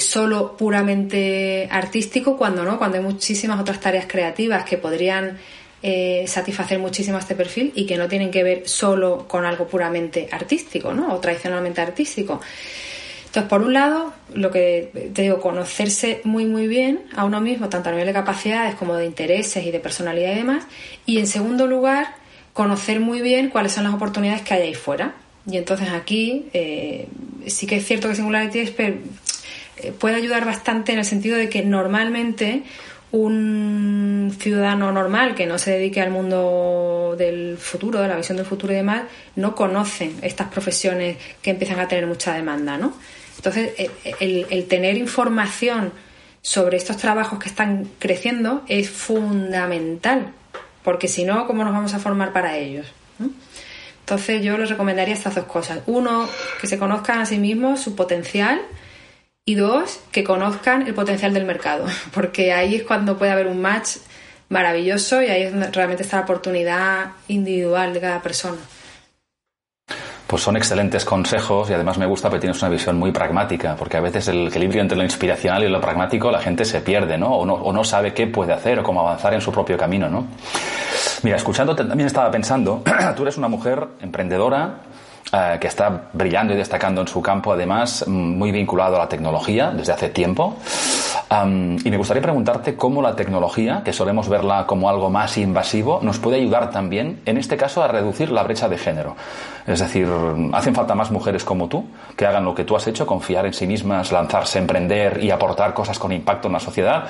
solo 0.00 0.56
puramente 0.56 1.68
artístico, 1.70 2.36
cuando 2.36 2.64
no, 2.64 2.78
cuando 2.78 2.96
hay 2.96 3.04
muchísimas 3.04 3.60
otras 3.60 3.80
tareas 3.80 4.06
creativas 4.08 4.64
que 4.64 4.78
podrían 4.78 5.38
eh, 5.86 6.24
satisfacer 6.26 6.78
muchísimo 6.78 7.18
este 7.18 7.34
perfil 7.34 7.70
y 7.74 7.84
que 7.84 7.98
no 7.98 8.08
tienen 8.08 8.30
que 8.30 8.42
ver 8.42 8.66
solo 8.66 9.28
con 9.28 9.44
algo 9.44 9.66
puramente 9.68 10.30
artístico, 10.32 10.94
¿no? 10.94 11.14
O 11.14 11.20
tradicionalmente 11.20 11.82
artístico. 11.82 12.40
Entonces, 13.26 13.50
por 13.50 13.60
un 13.60 13.74
lado, 13.74 14.14
lo 14.32 14.50
que 14.50 15.10
te 15.12 15.20
digo, 15.20 15.42
conocerse 15.42 16.22
muy, 16.24 16.46
muy 16.46 16.68
bien 16.68 17.02
a 17.14 17.26
uno 17.26 17.42
mismo, 17.42 17.68
tanto 17.68 17.90
a 17.90 17.92
nivel 17.92 18.06
de 18.06 18.14
capacidades 18.14 18.76
como 18.76 18.94
de 18.94 19.04
intereses 19.04 19.62
y 19.66 19.70
de 19.70 19.78
personalidad 19.78 20.32
y 20.32 20.36
demás. 20.36 20.64
Y 21.04 21.18
en 21.18 21.26
segundo 21.26 21.66
lugar, 21.66 22.14
conocer 22.54 23.00
muy 23.00 23.20
bien 23.20 23.50
cuáles 23.50 23.72
son 23.72 23.84
las 23.84 23.92
oportunidades 23.92 24.40
que 24.40 24.54
hay 24.54 24.62
ahí 24.62 24.74
fuera. 24.74 25.16
Y 25.46 25.58
entonces 25.58 25.90
aquí 25.90 26.46
eh, 26.54 27.08
sí 27.46 27.66
que 27.66 27.76
es 27.76 27.86
cierto 27.86 28.08
que 28.08 28.14
Singularity 28.14 28.60
Expert 28.60 28.96
eh, 29.76 29.92
puede 29.92 30.14
ayudar 30.14 30.46
bastante 30.46 30.92
en 30.92 31.00
el 31.00 31.04
sentido 31.04 31.36
de 31.36 31.50
que 31.50 31.62
normalmente 31.62 32.62
un 33.14 34.36
ciudadano 34.40 34.90
normal 34.90 35.36
que 35.36 35.46
no 35.46 35.56
se 35.56 35.70
dedique 35.70 36.00
al 36.00 36.10
mundo 36.10 37.14
del 37.16 37.56
futuro, 37.58 38.00
de 38.00 38.08
la 38.08 38.16
visión 38.16 38.36
del 38.36 38.44
futuro 38.44 38.72
y 38.72 38.76
demás, 38.76 39.04
no 39.36 39.54
conoce 39.54 40.10
estas 40.20 40.48
profesiones 40.48 41.16
que 41.40 41.50
empiezan 41.50 41.78
a 41.78 41.86
tener 41.86 42.08
mucha 42.08 42.34
demanda, 42.34 42.76
¿no? 42.76 42.92
Entonces, 43.36 43.72
eh, 43.78 44.46
el, 44.50 44.66
tener 44.66 44.96
información 44.96 45.92
sobre 46.42 46.76
estos 46.76 46.96
trabajos 46.96 47.38
que 47.38 47.48
están 47.48 47.88
creciendo 48.00 48.64
es 48.66 48.90
fundamental, 48.90 50.32
porque 50.82 51.06
si 51.06 51.24
no, 51.24 51.46
¿cómo 51.46 51.62
nos 51.62 51.72
vamos 51.72 51.94
a 51.94 52.00
formar 52.00 52.32
para 52.32 52.56
ellos? 52.56 52.86
Entonces, 54.00 54.42
yo 54.42 54.58
les 54.58 54.68
recomendaría 54.68 55.14
estas 55.14 55.36
dos 55.36 55.44
cosas. 55.44 55.80
Uno, 55.86 56.28
que 56.60 56.66
se 56.66 56.78
conozcan 56.78 57.20
a 57.20 57.26
sí 57.26 57.38
mismos 57.38 57.80
su 57.80 57.94
potencial, 57.94 58.60
y 59.46 59.54
dos, 59.56 60.00
que 60.10 60.24
conozcan 60.24 60.86
el 60.86 60.94
potencial 60.94 61.34
del 61.34 61.44
mercado, 61.44 61.86
porque 62.14 62.52
ahí 62.52 62.76
es 62.76 62.82
cuando 62.82 63.16
puede 63.18 63.32
haber 63.32 63.46
un 63.46 63.60
match 63.60 63.96
maravilloso 64.48 65.22
y 65.22 65.26
ahí 65.26 65.42
es 65.42 65.52
donde 65.52 65.70
realmente 65.70 66.02
está 66.02 66.18
la 66.18 66.24
oportunidad 66.24 67.12
individual 67.28 67.92
de 67.92 68.00
cada 68.00 68.22
persona. 68.22 68.58
Pues 70.26 70.42
son 70.42 70.56
excelentes 70.56 71.04
consejos 71.04 71.68
y 71.68 71.74
además 71.74 71.98
me 71.98 72.06
gusta 72.06 72.30
que 72.30 72.38
tienes 72.38 72.60
una 72.62 72.70
visión 72.70 72.96
muy 72.96 73.12
pragmática, 73.12 73.76
porque 73.76 73.98
a 73.98 74.00
veces 74.00 74.28
el 74.28 74.48
equilibrio 74.48 74.80
entre 74.80 74.96
lo 74.96 75.04
inspiracional 75.04 75.62
y 75.64 75.68
lo 75.68 75.80
pragmático 75.80 76.30
la 76.30 76.40
gente 76.40 76.64
se 76.64 76.80
pierde, 76.80 77.18
¿no? 77.18 77.36
O 77.36 77.44
no, 77.44 77.54
o 77.54 77.72
no 77.72 77.84
sabe 77.84 78.14
qué 78.14 78.26
puede 78.26 78.52
hacer 78.52 78.78
o 78.78 78.82
cómo 78.82 79.00
avanzar 79.00 79.34
en 79.34 79.42
su 79.42 79.52
propio 79.52 79.76
camino, 79.76 80.08
¿no? 80.08 80.26
Mira, 81.22 81.36
escuchándote 81.36 81.84
también 81.84 82.06
estaba 82.06 82.30
pensando, 82.30 82.82
tú 83.16 83.22
eres 83.22 83.36
una 83.36 83.48
mujer 83.48 83.86
emprendedora, 84.00 84.80
eh, 85.32 85.58
que 85.60 85.68
está 85.68 86.08
brillando 86.12 86.52
y 86.52 86.56
destacando 86.56 87.00
en 87.00 87.08
su 87.08 87.22
campo, 87.22 87.52
además, 87.52 88.06
muy 88.06 88.52
vinculado 88.52 88.96
a 88.96 89.00
la 89.00 89.08
tecnología 89.08 89.70
desde 89.70 89.92
hace 89.92 90.10
tiempo. 90.10 90.56
y 91.84 91.90
me 91.90 91.96
gustaría 91.96 92.22
preguntarte 92.22 92.76
cómo 92.76 93.02
la 93.02 93.16
tecnología, 93.16 93.82
que 93.84 93.92
solemos 93.92 94.28
verla 94.28 94.66
como 94.66 94.88
algo 94.88 95.10
más 95.10 95.36
invasivo, 95.38 95.98
nos 96.02 96.18
puede 96.18 96.36
ayudar 96.36 96.70
también, 96.70 97.22
en 97.26 97.38
este 97.38 97.56
caso, 97.56 97.82
a 97.82 97.88
reducir 97.88 98.30
la 98.30 98.42
brecha 98.44 98.68
de 98.68 98.78
género. 98.78 99.16
Es 99.66 99.80
decir, 99.80 100.06
hacen 100.52 100.74
falta 100.74 100.94
más 100.94 101.10
mujeres 101.10 101.42
como 101.42 101.68
tú, 101.68 101.86
que 102.16 102.26
hagan 102.26 102.44
lo 102.44 102.54
que 102.54 102.64
tú 102.64 102.76
has 102.76 102.86
hecho, 102.86 103.06
confiar 103.06 103.46
en 103.46 103.54
sí 103.54 103.66
mismas, 103.66 104.12
lanzarse, 104.12 104.58
emprender 104.58 105.24
y 105.24 105.30
aportar 105.30 105.72
cosas 105.72 105.98
con 105.98 106.12
impacto 106.12 106.48
en 106.48 106.52
la 106.52 106.60
sociedad. 106.60 107.04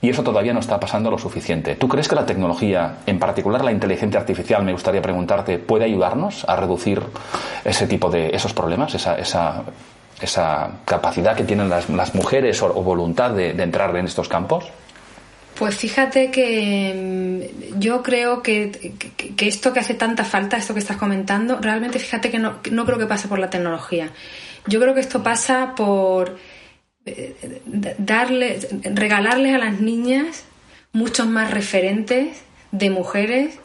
Y 0.00 0.08
eso 0.08 0.22
todavía 0.22 0.54
no 0.54 0.60
está 0.60 0.80
pasando 0.80 1.10
lo 1.10 1.18
suficiente. 1.18 1.76
¿Tú 1.76 1.86
crees 1.86 2.08
que 2.08 2.14
la 2.14 2.24
tecnología, 2.24 2.98
en 3.04 3.18
particular 3.18 3.62
la 3.62 3.72
inteligencia 3.72 4.18
artificial, 4.18 4.62
me 4.62 4.72
gustaría 4.72 5.02
preguntarte, 5.02 5.58
puede 5.58 5.84
ayudarnos 5.84 6.48
a 6.48 6.56
reducir 6.56 7.02
ese 7.64 7.86
tipo 7.86 8.10
de 8.10 8.30
esos 8.34 8.52
problemas, 8.52 8.94
esa, 8.94 9.16
esa, 9.18 9.64
esa 10.20 10.70
capacidad 10.84 11.36
que 11.36 11.44
tienen 11.44 11.68
las, 11.68 11.88
las 11.90 12.14
mujeres 12.14 12.62
o, 12.62 12.72
voluntad 12.82 13.30
de, 13.30 13.50
entrar 13.50 13.94
en 13.96 14.06
estos 14.06 14.28
campos? 14.28 14.66
Pues 15.54 15.76
fíjate 15.76 16.30
que 16.30 17.42
mm, 17.74 17.78
yo 17.80 18.02
creo 18.02 18.42
que, 18.42 18.94
que, 19.36 19.48
esto 19.48 19.72
que 19.72 19.80
hace 19.80 19.94
tanta 19.94 20.24
falta, 20.24 20.56
esto 20.56 20.72
que 20.72 20.80
estás 20.80 20.96
comentando, 20.96 21.58
realmente 21.60 21.98
fíjate 21.98 22.30
que 22.30 22.38
no, 22.38 22.58
no 22.70 22.84
creo 22.84 22.98
que 22.98 23.06
pase 23.06 23.28
por 23.28 23.38
la 23.38 23.50
tecnología. 23.50 24.10
Yo 24.66 24.80
creo 24.80 24.94
que 24.94 25.00
esto 25.00 25.22
pasa 25.22 25.74
por 25.74 26.36
eh, 27.06 27.62
darle, 27.98 28.58
regalarles 28.94 29.54
a 29.54 29.58
las 29.58 29.80
niñas 29.80 30.44
muchos 30.92 31.26
más 31.26 31.50
referentes 31.50 32.42
de 32.70 32.90
mujeres 32.90 33.58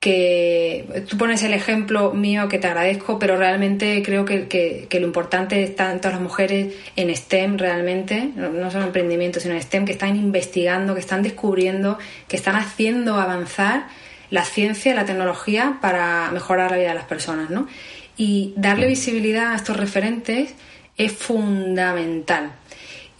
que 0.00 1.04
tú 1.10 1.18
pones 1.18 1.42
el 1.42 1.52
ejemplo 1.52 2.12
mío 2.12 2.48
que 2.48 2.58
te 2.58 2.66
agradezco, 2.66 3.18
pero 3.18 3.36
realmente 3.36 4.02
creo 4.02 4.24
que, 4.24 4.88
lo 4.90 5.06
importante 5.06 5.62
están 5.62 5.98
todas 6.00 6.14
las 6.14 6.22
mujeres 6.22 6.74
en 6.96 7.14
STEM 7.14 7.58
realmente, 7.58 8.30
no 8.34 8.70
solo 8.70 8.84
en 8.84 8.86
emprendimiento, 8.88 9.40
sino 9.40 9.54
en 9.54 9.60
STEM, 9.60 9.84
que 9.84 9.92
están 9.92 10.16
investigando, 10.16 10.94
que 10.94 11.00
están 11.00 11.22
descubriendo, 11.22 11.98
que 12.28 12.36
están 12.36 12.56
haciendo 12.56 13.16
avanzar 13.16 13.88
la 14.30 14.44
ciencia, 14.44 14.94
la 14.94 15.04
tecnología 15.04 15.78
para 15.82 16.30
mejorar 16.32 16.70
la 16.70 16.78
vida 16.78 16.88
de 16.88 16.94
las 16.94 17.04
personas, 17.04 17.50
¿no? 17.50 17.68
Y 18.16 18.54
darle 18.56 18.86
visibilidad 18.86 19.52
a 19.52 19.56
estos 19.56 19.76
referentes 19.76 20.54
es 20.96 21.12
fundamental. 21.12 22.52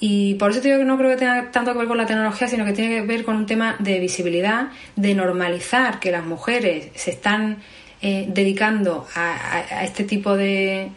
Y 0.01 0.35
por 0.37 0.51
eso 0.51 0.63
te 0.63 0.69
digo 0.69 0.81
que 0.81 0.87
no 0.87 0.97
creo 0.97 1.11
que 1.11 1.17
tenga 1.17 1.51
tanto 1.51 1.73
que 1.73 1.79
ver 1.79 1.89
con 1.89 1.99
la 1.99 2.07
tecnología, 2.07 2.49
sino 2.49 2.65
que 2.65 2.73
tiene 2.73 2.97
que 2.97 3.03
ver 3.03 3.23
con 3.23 3.37
un 3.37 3.45
tema 3.45 3.77
de 3.79 4.01
visibilidad, 4.01 4.69
de 4.97 5.15
normalizar 5.15 6.01
que 6.01 6.11
las 6.11 6.25
mujeres 6.25 6.89
se 6.95 7.11
están 7.11 7.59
eh, 8.01 8.25
dedicando 8.29 9.07
a, 9.15 9.85
este 9.85 10.05
tipo 10.05 10.39
de, 10.39 10.91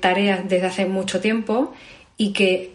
tareas 0.00 0.46
desde 0.46 0.66
hace 0.66 0.86
mucho 0.86 1.20
tiempo 1.20 1.72
y 2.18 2.34
que, 2.34 2.72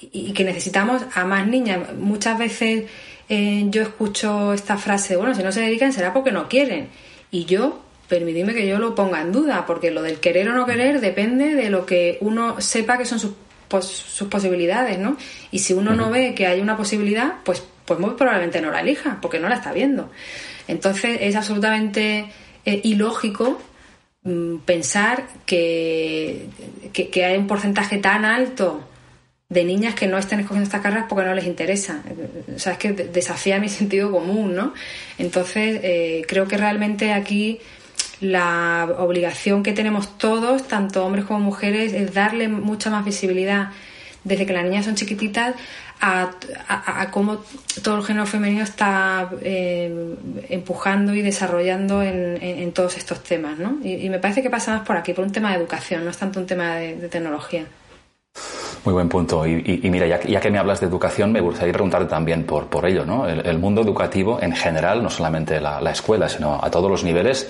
y 0.00 0.32
que 0.32 0.42
necesitamos 0.42 1.02
a 1.14 1.26
más 1.26 1.46
niñas. 1.46 1.92
Muchas 1.98 2.38
veces 2.38 2.84
eh, 3.28 3.66
yo 3.68 3.82
escucho 3.82 4.54
esta 4.54 4.78
frase, 4.78 5.16
bueno, 5.16 5.34
si 5.34 5.42
no 5.42 5.52
se 5.52 5.60
dedican 5.60 5.92
será 5.92 6.14
porque 6.14 6.32
no 6.32 6.48
quieren. 6.48 6.88
Y 7.30 7.44
yo, 7.44 7.82
permitidme 8.08 8.54
que 8.54 8.66
yo 8.66 8.78
lo 8.78 8.94
ponga 8.94 9.20
en 9.20 9.32
duda, 9.32 9.66
porque 9.66 9.90
lo 9.90 10.00
del 10.00 10.18
querer 10.18 10.48
o 10.48 10.54
no 10.54 10.64
querer 10.64 11.02
depende 11.02 11.54
de 11.54 11.68
lo 11.68 11.84
que 11.84 12.16
uno 12.22 12.58
sepa 12.62 12.96
que 12.96 13.04
son 13.04 13.18
sus 13.18 13.32
sus 13.80 14.28
posibilidades, 14.28 14.98
¿no? 14.98 15.16
Y 15.50 15.60
si 15.60 15.72
uno 15.72 15.94
no 15.94 16.10
ve 16.10 16.34
que 16.34 16.46
hay 16.46 16.60
una 16.60 16.76
posibilidad, 16.76 17.34
pues, 17.44 17.62
pues 17.84 18.00
muy 18.00 18.10
probablemente 18.10 18.60
no 18.60 18.70
la 18.70 18.80
elija, 18.80 19.18
porque 19.20 19.38
no 19.38 19.48
la 19.48 19.56
está 19.56 19.72
viendo. 19.72 20.10
Entonces 20.68 21.18
es 21.20 21.36
absolutamente 21.36 22.26
eh, 22.64 22.80
ilógico 22.84 23.60
mm, 24.22 24.58
pensar 24.58 25.26
que, 25.44 26.48
que, 26.92 27.24
hay 27.24 27.36
un 27.36 27.46
porcentaje 27.46 27.98
tan 27.98 28.24
alto 28.24 28.88
de 29.48 29.64
niñas 29.64 29.94
que 29.94 30.06
no 30.06 30.16
estén 30.16 30.40
escogiendo 30.40 30.64
estas 30.64 30.80
carreras 30.80 31.06
porque 31.08 31.26
no 31.26 31.34
les 31.34 31.46
interesa. 31.46 32.02
O 32.54 32.58
sea, 32.58 32.72
es 32.72 32.78
que 32.78 32.92
desafía 32.92 33.58
mi 33.58 33.68
sentido 33.80 34.10
común, 34.10 34.54
¿no? 34.54 34.72
Entonces, 35.18 35.80
eh, 35.82 36.22
creo 36.26 36.48
que 36.48 36.56
realmente 36.56 37.12
aquí 37.12 37.60
la 38.24 38.88
obligación 38.98 39.62
que 39.62 39.72
tenemos 39.72 40.16
todos, 40.18 40.66
tanto 40.66 41.04
hombres 41.04 41.24
como 41.24 41.40
mujeres, 41.40 41.92
es 41.92 42.14
darle 42.14 42.48
mucha 42.48 42.90
más 42.90 43.04
visibilidad 43.04 43.68
desde 44.24 44.46
que 44.46 44.54
las 44.54 44.64
niñas 44.64 44.86
son 44.86 44.94
chiquititas 44.94 45.54
a, 46.00 47.08
cómo 47.10 47.38
todo 47.82 47.98
el 47.98 48.04
género 48.04 48.26
femenino 48.26 48.62
está 48.62 49.30
eh, 49.40 50.16
empujando 50.50 51.14
y 51.14 51.22
desarrollando 51.22 52.02
en, 52.02 52.72
todos 52.72 52.96
estos 52.96 53.22
temas. 53.22 53.58
¿no? 53.58 53.78
Y, 53.82 54.08
me 54.10 54.18
parece 54.18 54.42
que 54.42 54.50
pasa 54.50 54.72
más 54.72 54.86
por 54.86 54.96
aquí, 54.96 55.12
por 55.12 55.24
un 55.24 55.32
tema 55.32 55.50
de 55.50 55.56
educación, 55.56 56.04
no 56.04 56.10
es 56.10 56.18
tanto 56.18 56.40
un 56.40 56.46
tema 56.46 56.76
de, 56.76 57.08
tecnología. 57.08 57.64
Muy 58.84 58.92
buen 58.92 59.08
punto. 59.08 59.46
Y, 59.46 59.80
mira, 59.84 60.06
ya, 60.06 60.40
que 60.40 60.50
me 60.50 60.58
hablas 60.58 60.80
de 60.80 60.86
educación, 60.86 61.32
me 61.32 61.40
gustaría 61.40 61.72
preguntarte 61.72 62.08
también 62.08 62.44
por, 62.44 62.66
por 62.66 62.84
ello. 62.84 63.06
¿no? 63.06 63.26
El, 63.26 63.58
mundo 63.58 63.80
educativo 63.80 64.38
en 64.42 64.54
general, 64.54 65.02
no 65.02 65.08
solamente 65.08 65.58
la, 65.58 65.80
la, 65.80 65.92
escuela, 65.92 66.28
sino 66.28 66.60
a 66.62 66.70
todos 66.70 66.90
los 66.90 67.02
niveles, 67.02 67.48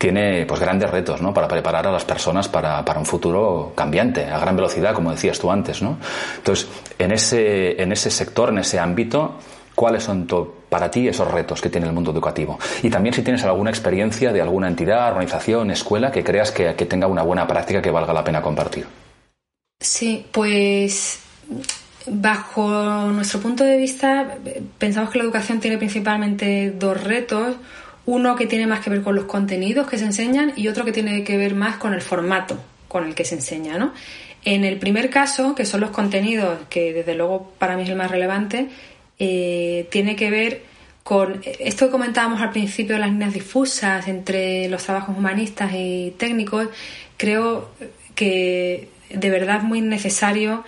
tiene 0.00 0.46
pues 0.46 0.58
grandes 0.58 0.90
retos 0.90 1.20
¿no? 1.20 1.34
para 1.34 1.46
preparar 1.46 1.86
a 1.86 1.92
las 1.92 2.06
personas 2.06 2.48
para, 2.48 2.82
para, 2.86 2.98
un 2.98 3.04
futuro 3.04 3.74
cambiante, 3.76 4.24
a 4.24 4.38
gran 4.38 4.56
velocidad, 4.56 4.94
como 4.94 5.10
decías 5.10 5.38
tú 5.38 5.50
antes. 5.50 5.82
¿no? 5.82 5.98
Entonces, 6.38 6.68
en 6.98 7.12
ese, 7.12 7.80
en 7.82 7.92
ese 7.92 8.10
sector, 8.10 8.48
en 8.48 8.58
ese 8.60 8.78
ámbito, 8.78 9.34
¿cuáles 9.74 10.02
son 10.04 10.26
para 10.70 10.90
ti 10.90 11.06
esos 11.06 11.30
retos 11.30 11.60
que 11.60 11.68
tiene 11.68 11.86
el 11.86 11.92
mundo 11.92 12.12
educativo? 12.12 12.58
Y 12.82 12.88
también 12.88 13.14
si 13.14 13.20
tienes 13.20 13.44
alguna 13.44 13.68
experiencia 13.68 14.32
de 14.32 14.40
alguna 14.40 14.68
entidad, 14.68 15.06
organización, 15.08 15.70
escuela 15.70 16.10
que 16.10 16.24
creas 16.24 16.50
que, 16.50 16.74
que 16.74 16.86
tenga 16.86 17.06
una 17.06 17.22
buena 17.22 17.46
práctica 17.46 17.82
que 17.82 17.90
valga 17.90 18.14
la 18.14 18.24
pena 18.24 18.40
compartir. 18.40 18.86
Sí, 19.78 20.24
pues 20.32 21.20
bajo 22.06 22.70
nuestro 23.12 23.40
punto 23.40 23.64
de 23.64 23.76
vista 23.76 24.38
pensamos 24.78 25.10
que 25.10 25.18
la 25.18 25.24
educación 25.24 25.60
tiene 25.60 25.76
principalmente 25.76 26.70
dos 26.70 27.04
retos. 27.04 27.56
Uno 28.06 28.36
que 28.36 28.46
tiene 28.46 28.66
más 28.66 28.80
que 28.80 28.90
ver 28.90 29.02
con 29.02 29.14
los 29.14 29.24
contenidos 29.24 29.88
que 29.88 29.98
se 29.98 30.04
enseñan 30.04 30.52
y 30.56 30.68
otro 30.68 30.84
que 30.84 30.92
tiene 30.92 31.22
que 31.24 31.36
ver 31.36 31.54
más 31.54 31.76
con 31.76 31.94
el 31.94 32.02
formato 32.02 32.58
con 32.90 33.06
el 33.06 33.14
que 33.14 33.24
se 33.24 33.36
enseña, 33.36 33.78
¿no? 33.78 33.92
En 34.44 34.64
el 34.64 34.78
primer 34.78 35.10
caso, 35.10 35.54
que 35.54 35.64
son 35.64 35.80
los 35.80 35.90
contenidos, 35.90 36.58
que 36.68 36.92
desde 36.92 37.14
luego 37.14 37.52
para 37.58 37.76
mí 37.76 37.84
es 37.84 37.88
el 37.88 37.96
más 37.96 38.10
relevante, 38.10 38.68
eh, 39.18 39.86
tiene 39.90 40.16
que 40.16 40.30
ver 40.30 40.62
con 41.04 41.40
esto 41.44 41.86
que 41.86 41.92
comentábamos 41.92 42.40
al 42.40 42.50
principio 42.50 42.94
de 42.94 43.00
las 43.00 43.10
líneas 43.10 43.32
difusas 43.32 44.08
entre 44.08 44.68
los 44.68 44.82
trabajos 44.82 45.16
humanistas 45.16 45.70
y 45.74 46.14
técnicos. 46.18 46.68
Creo 47.16 47.70
que 48.14 48.88
de 49.10 49.30
verdad 49.30 49.58
es 49.58 49.62
muy 49.62 49.82
necesario 49.82 50.64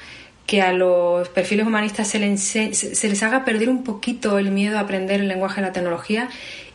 que 0.47 0.63
a 0.63 0.73
los 0.73 1.29
perfiles 1.29 1.67
humanistas 1.67 2.09
se 2.09 2.19
les, 2.19 2.43
se 2.43 3.09
les 3.09 3.23
haga 3.23 3.45
perder 3.45 3.69
un 3.69 3.85
poquito 3.85 4.39
el 4.39 4.51
miedo 4.51 4.79
a 4.79 4.83
aprender 4.83 5.21
el 5.21 5.29
lenguaje 5.29 5.61
de 5.61 5.67
la 5.67 5.73
tecnología 5.73 6.29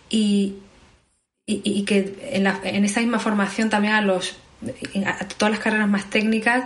y, 0.09 0.55
y, 1.45 1.83
que 1.83 2.15
en, 2.31 2.43
la, 2.43 2.59
en 2.63 2.85
esa 2.85 2.99
misma 2.99 3.19
formación 3.19 3.69
también 3.69 3.93
a, 3.93 4.01
los, 4.01 4.37
a 5.05 5.27
todas 5.27 5.51
las 5.51 5.59
carreras 5.59 5.87
más 5.87 6.09
técnicas 6.09 6.65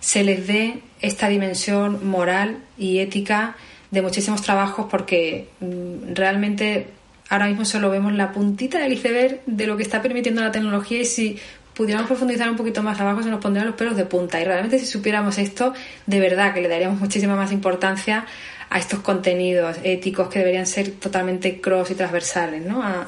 se 0.00 0.22
les 0.22 0.46
dé 0.46 0.80
esta 1.00 1.28
dimensión 1.28 2.06
moral 2.06 2.58
y 2.78 2.98
ética 2.98 3.56
de 3.90 4.02
muchísimos 4.02 4.42
trabajos 4.42 4.86
porque 4.90 5.48
mm, 5.60 6.14
realmente 6.14 6.88
ahora 7.28 7.46
mismo 7.46 7.64
solo 7.64 7.90
vemos 7.90 8.12
la 8.12 8.32
puntita 8.32 8.78
del 8.78 8.92
iceberg 8.92 9.40
de 9.46 9.66
lo 9.66 9.76
que 9.76 9.82
está 9.82 10.02
permitiendo 10.02 10.42
la 10.42 10.52
tecnología 10.52 11.00
y 11.00 11.04
si 11.04 11.38
pudiéramos 11.74 12.06
profundizar 12.06 12.48
un 12.48 12.56
poquito 12.56 12.82
más 12.82 13.00
abajo 13.00 13.22
se 13.22 13.30
nos 13.30 13.40
pondrían 13.40 13.66
los 13.66 13.76
pelos 13.76 13.96
de 13.96 14.04
punta 14.04 14.40
y 14.40 14.44
realmente 14.44 14.78
si 14.78 14.86
supiéramos 14.86 15.38
esto 15.38 15.74
de 16.06 16.20
verdad 16.20 16.54
que 16.54 16.60
le 16.60 16.68
daríamos 16.68 17.00
muchísima 17.00 17.36
más 17.36 17.52
importancia 17.52 18.26
a 18.70 18.78
estos 18.78 19.00
contenidos 19.00 19.76
éticos 19.82 20.28
que 20.28 20.40
deberían 20.40 20.66
ser 20.66 20.92
totalmente 20.92 21.60
cross 21.60 21.90
y 21.90 21.94
transversales 21.94 22.64
¿no? 22.64 22.82
a, 22.82 23.06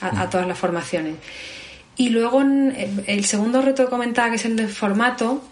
mm. 0.00 0.30
todas 0.30 0.46
las 0.46 0.58
formaciones. 0.58 1.16
Y 1.96 2.10
luego 2.10 2.40
el 2.42 3.24
segundo 3.24 3.60
reto 3.60 3.84
que 3.84 3.90
comentaba, 3.90 4.30
que 4.30 4.36
es 4.36 4.44
el 4.44 4.56
del 4.56 4.68
formato, 4.68 5.42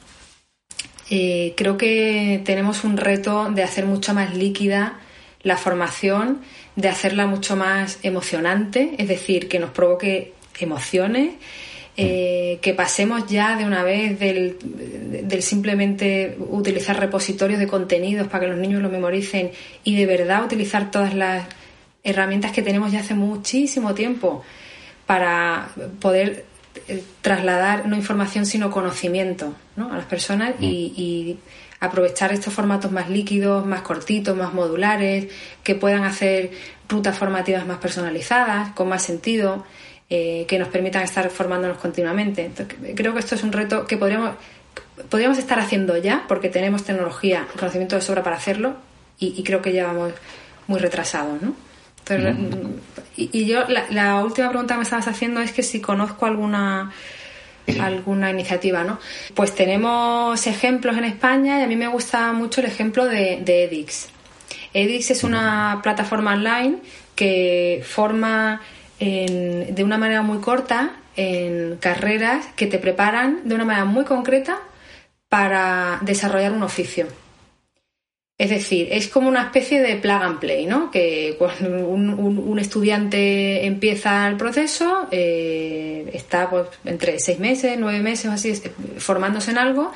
eh, 1.10 1.54
creo 1.56 1.76
que 1.76 2.40
tenemos 2.44 2.84
un 2.84 2.96
reto 2.96 3.50
de 3.50 3.62
hacer 3.62 3.84
mucho 3.86 4.14
más 4.14 4.34
líquida 4.34 4.98
la 5.42 5.56
formación, 5.56 6.40
de 6.74 6.88
hacerla 6.88 7.26
mucho 7.26 7.56
más 7.56 7.98
emocionante, 8.02 8.96
es 8.98 9.06
decir, 9.06 9.48
que 9.48 9.60
nos 9.60 9.70
provoque 9.70 10.34
emociones 10.58 11.34
eh, 11.98 12.58
que 12.60 12.74
pasemos 12.74 13.26
ya 13.26 13.56
de 13.56 13.64
una 13.64 13.82
vez 13.82 14.18
del, 14.18 14.58
simplemente 15.40 16.36
utilizar 16.38 17.00
repositorios 17.00 17.58
de 17.58 17.66
contenidos 17.66 18.28
para 18.28 18.40
que 18.40 18.48
los 18.48 18.58
niños 18.58 18.82
lo 18.82 18.90
memoricen 18.90 19.50
y 19.82 19.96
de 19.96 20.04
verdad 20.04 20.44
utilizar 20.44 20.90
todas 20.90 21.14
las 21.14 21.46
herramientas 22.04 22.52
que 22.52 22.60
tenemos 22.60 22.92
ya 22.92 23.00
hace 23.00 23.14
muchísimo 23.14 23.94
tiempo 23.94 24.42
para 25.06 25.70
poder 25.98 26.44
eh, 26.86 27.02
trasladar 27.22 27.86
no 27.86 27.96
información 27.96 28.44
sino 28.44 28.70
conocimiento 28.70 29.54
a 29.78 29.96
las 29.96 30.04
personas 30.04 30.54
y, 30.60 30.66
mm. 30.66 31.00
y 31.00 31.38
aprovechar 31.80 32.30
estos 32.30 32.52
formatos 32.52 32.92
más 32.92 33.08
líquidos, 33.08 33.64
más 33.64 33.80
cortitos, 33.80 34.36
más 34.36 34.52
modulares, 34.52 35.28
que 35.62 35.74
puedan 35.74 36.04
hacer 36.04 36.50
rutas 36.88 37.16
formativas 37.16 37.66
más 37.66 37.78
personalizadas, 37.78 38.72
con 38.72 38.88
más 38.88 39.02
sentido 39.02 39.64
eh, 40.08 40.44
que 40.46 40.58
nos 40.58 40.68
permitan 40.68 41.02
estar 41.02 41.28
formándonos 41.30 41.78
continuamente. 41.78 42.50
creo 42.94 43.12
que 43.12 43.18
esto 43.18 43.34
es 43.34 43.42
un 43.42 43.52
reto 43.52 43.86
que 43.86 43.96
podríamos, 43.96 44.36
podríamos 45.10 45.36
estar 45.36 45.58
haciendo 45.58 45.96
ya, 45.96 46.24
porque 46.28 46.48
tenemos 46.48 46.84
tecnología 46.84 47.48
conocimiento 47.58 47.96
de 47.96 48.02
sobra 48.02 48.22
para 48.22 48.36
hacerlo, 48.36 48.76
y, 49.18 49.42
creo 49.42 49.62
que 49.62 49.72
ya 49.72 49.86
vamos 49.86 50.12
muy 50.68 50.78
retrasados, 50.78 51.42
¿no? 51.42 51.54
y, 53.16 53.46
yo, 53.46 53.64
la, 53.66 54.22
última 54.22 54.48
pregunta 54.50 54.74
que 54.74 54.78
me 54.78 54.84
estabas 54.84 55.08
haciendo 55.08 55.40
es 55.40 55.50
que 55.50 55.64
si 55.64 55.80
conozco 55.80 56.26
alguna 56.26 56.92
alguna 57.80 58.30
iniciativa, 58.30 58.84
¿no? 58.84 59.00
Pues 59.34 59.56
tenemos 59.56 60.46
ejemplos 60.46 60.96
en 60.98 61.02
España 61.02 61.58
y 61.58 61.64
a 61.64 61.66
mí 61.66 61.74
me 61.74 61.88
gusta 61.88 62.32
mucho 62.32 62.60
el 62.60 62.68
ejemplo 62.68 63.06
de, 63.06 63.40
de 63.42 63.64
edX. 63.64 64.06
edX 64.72 65.10
es 65.10 65.24
una 65.24 65.80
plataforma 65.82 66.34
online 66.34 66.76
que 67.16 67.82
forma 67.84 68.60
de 68.98 69.82
una 69.84 69.98
manera 69.98 70.22
muy 70.22 70.38
corta 70.38 70.96
en 71.16 71.76
carreras 71.76 72.46
que 72.56 72.66
te 72.66 72.78
preparan 72.78 73.40
de 73.44 73.54
una 73.54 73.64
manera 73.64 73.84
muy 73.84 74.04
concreta 74.04 74.60
para 75.28 75.98
desarrollar 76.02 76.52
un 76.52 76.62
oficio. 76.62 77.06
Es 78.38 78.50
decir, 78.50 78.88
es 78.90 79.08
como 79.08 79.28
una 79.28 79.44
especie 79.44 79.80
de 79.80 79.96
plug 79.96 80.22
and 80.22 80.38
play, 80.38 80.66
¿no? 80.66 80.90
Que 80.90 81.36
cuando 81.38 81.88
un, 81.88 82.58
estudiante 82.58 83.64
empieza 83.64 84.28
el 84.28 84.36
proceso, 84.36 85.08
eh, 85.10 86.10
está 86.12 86.50
pues, 86.50 86.68
entre 86.84 87.18
seis 87.18 87.38
meses, 87.38 87.76
nueve 87.78 88.00
meses 88.00 88.26
o 88.26 88.32
así, 88.32 88.52
formándose 88.98 89.52
en 89.52 89.58
algo 89.58 89.90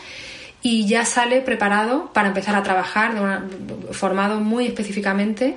y 0.62 0.86
ya 0.86 1.04
sale 1.04 1.40
preparado 1.42 2.12
para 2.12 2.28
empezar 2.28 2.54
a 2.54 2.62
trabajar, 2.62 3.12
formado 3.92 4.40
muy 4.40 4.66
específicamente 4.66 5.56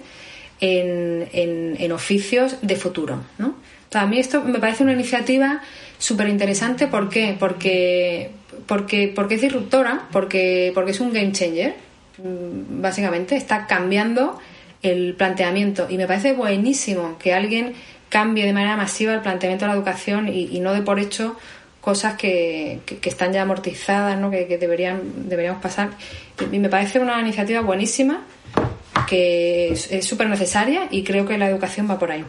en, 0.64 1.92
oficios 1.92 2.58
de 2.62 2.76
futuro. 2.76 3.22
¿no? 3.38 3.56
a 3.94 4.08
mí 4.08 4.18
esto 4.18 4.42
me 4.42 4.58
parece 4.58 4.84
una 4.84 4.94
iniciativa 4.94 5.62
súper 6.00 6.28
interesante. 6.30 6.88
¿Por 6.88 7.10
qué? 7.10 7.36
Porque, 7.38 8.32
porque, 8.66 9.12
porque 9.14 9.36
es 9.36 9.42
disruptora, 9.42 10.08
porque, 10.12 10.72
porque 10.74 10.92
es 10.92 11.00
un 11.00 11.14
game 11.14 11.32
changer. 11.32 11.76
Mm, 12.18 12.82
básicamente 12.82 13.36
está 13.36 13.68
cambiando 13.68 14.40
el 14.82 15.14
planteamiento 15.14 15.88
y 15.90 15.98
me 15.98 16.08
parece 16.08 16.34
buenísimo 16.34 17.18
que 17.18 17.34
alguien 17.34 17.74
cambie 18.10 18.46
de 18.46 18.54
manera 18.54 18.76
masiva 18.76 19.14
el 19.14 19.22
planteamiento 19.22 19.66
de 19.66 19.70
la 19.70 19.76
educación 19.76 20.28
y, 20.28 20.60
no 20.60 20.74
de 20.74 20.82
por 20.82 21.00
hecho 21.00 21.38
cosas 21.80 22.16
que, 22.16 22.80
están 23.04 23.32
ya 23.34 23.44
amortizadas, 23.44 24.20
¿no? 24.20 24.32
que, 24.32 24.48
que 24.48 24.58
deberían, 24.58 25.30
deberíamos 25.30 25.62
pasar. 25.62 25.92
Y 26.52 26.60
me 26.60 26.70
parece 26.70 27.00
una 27.00 27.20
iniciativa 27.22 27.62
buenísima 27.62 28.24
que 29.14 29.74
es 29.74 30.06
súper 30.06 30.28
necesaria 30.28 30.88
y 30.90 31.04
creo 31.04 31.28
que 31.28 31.38
la 31.38 31.48
educación 31.48 31.88
va 31.88 32.00
por 32.00 32.12
ahí. 32.12 32.26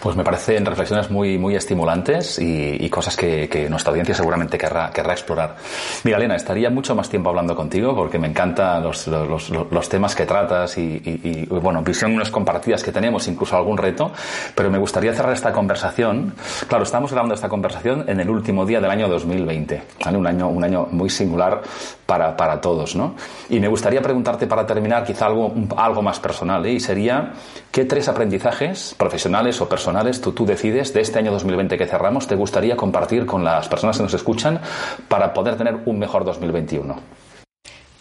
Pues 0.00 0.14
me 0.14 0.22
parecen 0.22 0.64
reflexiones 0.64 1.10
muy, 1.10 1.38
muy 1.38 1.56
estimulantes 1.56 2.38
y, 2.38 2.88
cosas 2.88 3.16
que, 3.16 3.66
nuestra 3.68 3.90
audiencia 3.90 4.14
seguramente 4.14 4.56
querrá, 4.56 4.90
querrá 4.90 5.12
explorar. 5.12 5.56
Mira, 6.04 6.18
Elena, 6.18 6.36
estaría 6.36 6.70
mucho 6.70 6.94
más 6.94 7.08
tiempo 7.08 7.30
hablando 7.30 7.56
contigo 7.56 7.94
porque 7.96 8.18
me 8.18 8.28
encantan 8.28 8.82
los, 8.82 9.06
los, 9.08 9.50
los, 9.50 9.88
temas 9.88 10.14
que 10.14 10.24
tratas 10.24 10.78
y, 10.78 11.02
y, 11.04 11.46
bueno, 11.46 11.82
visiones 11.82 12.30
compartidas 12.30 12.82
que 12.82 12.92
tenemos, 12.92 13.26
incluso 13.26 13.56
algún 13.56 13.76
reto, 13.76 14.12
pero 14.54 14.70
me 14.70 14.78
gustaría 14.78 15.12
cerrar 15.12 15.32
esta 15.32 15.52
conversación. 15.52 16.34
Claro, 16.68 16.84
estamos 16.84 17.10
grabando 17.10 17.34
esta 17.34 17.48
conversación 17.48 18.04
en 18.08 18.20
el 18.20 18.30
último 18.30 18.64
día 18.64 18.80
del 18.80 18.90
año 18.90 19.08
2020, 19.08 19.82
un, 20.12 20.26
año, 20.26 20.48
un 20.48 20.62
año 20.62 20.86
muy 20.92 21.10
singular 21.10 21.62
para, 22.06 22.36
para 22.36 22.60
todos, 22.60 22.94
¿no? 22.94 23.14
Y 23.50 23.58
me 23.58 23.68
gustaría 23.68 24.00
preguntarte 24.00 24.46
para 24.46 24.64
terminar 24.64 25.04
quizá 25.04 25.26
algo, 25.26 25.52
algo 25.76 26.02
más 26.02 26.20
personal, 26.20 26.64
¿eh? 26.66 26.72
y 26.72 26.80
sería, 26.80 27.32
¿qué 27.70 27.84
tres 27.84 28.08
aprendizajes 28.08 28.94
profesionales 28.96 29.60
o 29.60 29.68
personales 29.68 29.87
tú, 30.20 30.32
tú 30.32 30.46
decides 30.46 30.92
de 30.92 31.00
este 31.00 31.18
año 31.18 31.30
2020 31.32 31.76
que 31.78 31.86
cerramos, 31.86 32.26
te 32.26 32.34
gustaría 32.34 32.76
compartir 32.76 33.26
con 33.26 33.44
las 33.44 33.68
personas 33.68 33.96
que 33.96 34.02
nos 34.02 34.14
escuchan 34.14 34.60
para 35.08 35.32
poder 35.32 35.56
tener 35.56 35.76
un 35.86 35.98
mejor 35.98 36.24
2021? 36.24 37.00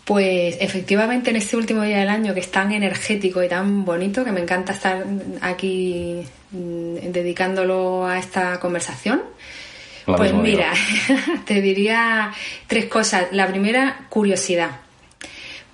Pues 0.05 0.57
efectivamente 0.61 1.31
en 1.31 1.35
este 1.35 1.57
último 1.57 1.83
día 1.83 1.99
del 1.99 2.09
año 2.09 2.33
que 2.33 2.39
es 2.39 2.49
tan 2.49 2.71
energético 2.71 3.43
y 3.43 3.49
tan 3.49 3.83
bonito 3.83 4.23
que 4.23 4.31
me 4.31 4.39
encanta 4.39 4.71
estar 4.71 5.03
aquí 5.41 6.23
mm, 6.51 7.11
dedicándolo 7.11 8.05
a 8.05 8.17
esta 8.17 8.59
conversación. 8.59 9.21
pues 10.05 10.33
mira, 10.33 10.71
te 11.45 11.61
diría 11.61 12.31
tres 12.67 12.85
cosas. 12.85 13.27
La 13.31 13.47
primera, 13.47 14.05
curiosidad 14.07 14.86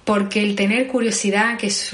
porque 0.03 0.43
el 0.43 0.55
tener 0.55 0.87
curiosidad, 0.87 1.57
que 1.57 1.67
es 1.67 1.91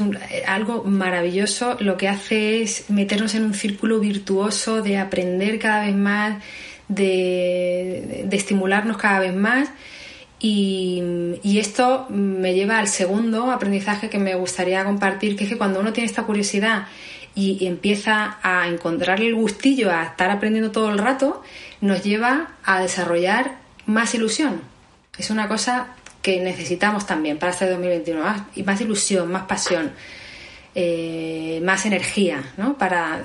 algo 0.48 0.84
maravilloso, 0.84 1.78
lo 1.80 1.98
que 1.98 2.08
hace 2.08 2.62
es 2.62 2.90
meternos 2.90 3.36
en 3.36 3.44
un 3.44 3.54
círculo 3.54 4.00
virtuoso 4.00 4.82
de 4.82 4.98
aprender 4.98 5.60
cada 5.60 5.86
vez 5.86 5.96
más, 5.96 6.44
de, 6.88 8.28
estimularnos 8.32 8.98
cada 8.98 9.20
vez 9.20 9.36
más. 9.36 9.70
Y, 10.40 11.04
esto 11.60 12.08
me 12.10 12.54
lleva 12.54 12.80
al 12.80 12.88
segundo 12.88 13.52
aprendizaje 13.52 14.10
que 14.10 14.18
me 14.18 14.34
gustaría 14.36 14.84
compartir, 14.86 15.36
que 15.36 15.44
es 15.44 15.50
que 15.50 15.58
cuando 15.58 15.82
uno 15.82 15.94
tiene 15.94 16.10
esta 16.10 16.24
curiosidad 16.24 16.88
y, 17.36 17.58
y 17.60 17.68
empieza 17.68 18.38
a 18.42 18.68
encontrar 18.68 19.22
el 19.22 19.36
gustillo 19.36 19.92
a 19.92 20.04
estar 20.04 20.32
aprendiendo 20.32 20.72
todo 20.72 20.90
el 20.90 20.98
rato, 20.98 21.44
nos 21.82 22.04
lleva 22.04 22.52
a 22.64 22.80
desarrollar 22.80 23.58
más 23.86 24.16
ilusión. 24.16 24.62
Es 25.18 25.30
una 25.30 25.50
cosa 25.50 25.96
que 26.22 26.40
necesitamos 26.42 27.06
también 27.06 27.38
para 27.38 27.52
este 27.52 27.70
2021. 27.70 28.22
Más, 28.22 28.42
y 28.56 28.64
más 28.64 28.82
ilusión, 28.82 29.32
más 29.32 29.44
pasión, 29.44 29.92
eh, 30.76 31.60
más 31.64 31.86
energía 31.86 32.44
¿no? 32.58 32.78
para, 32.78 33.24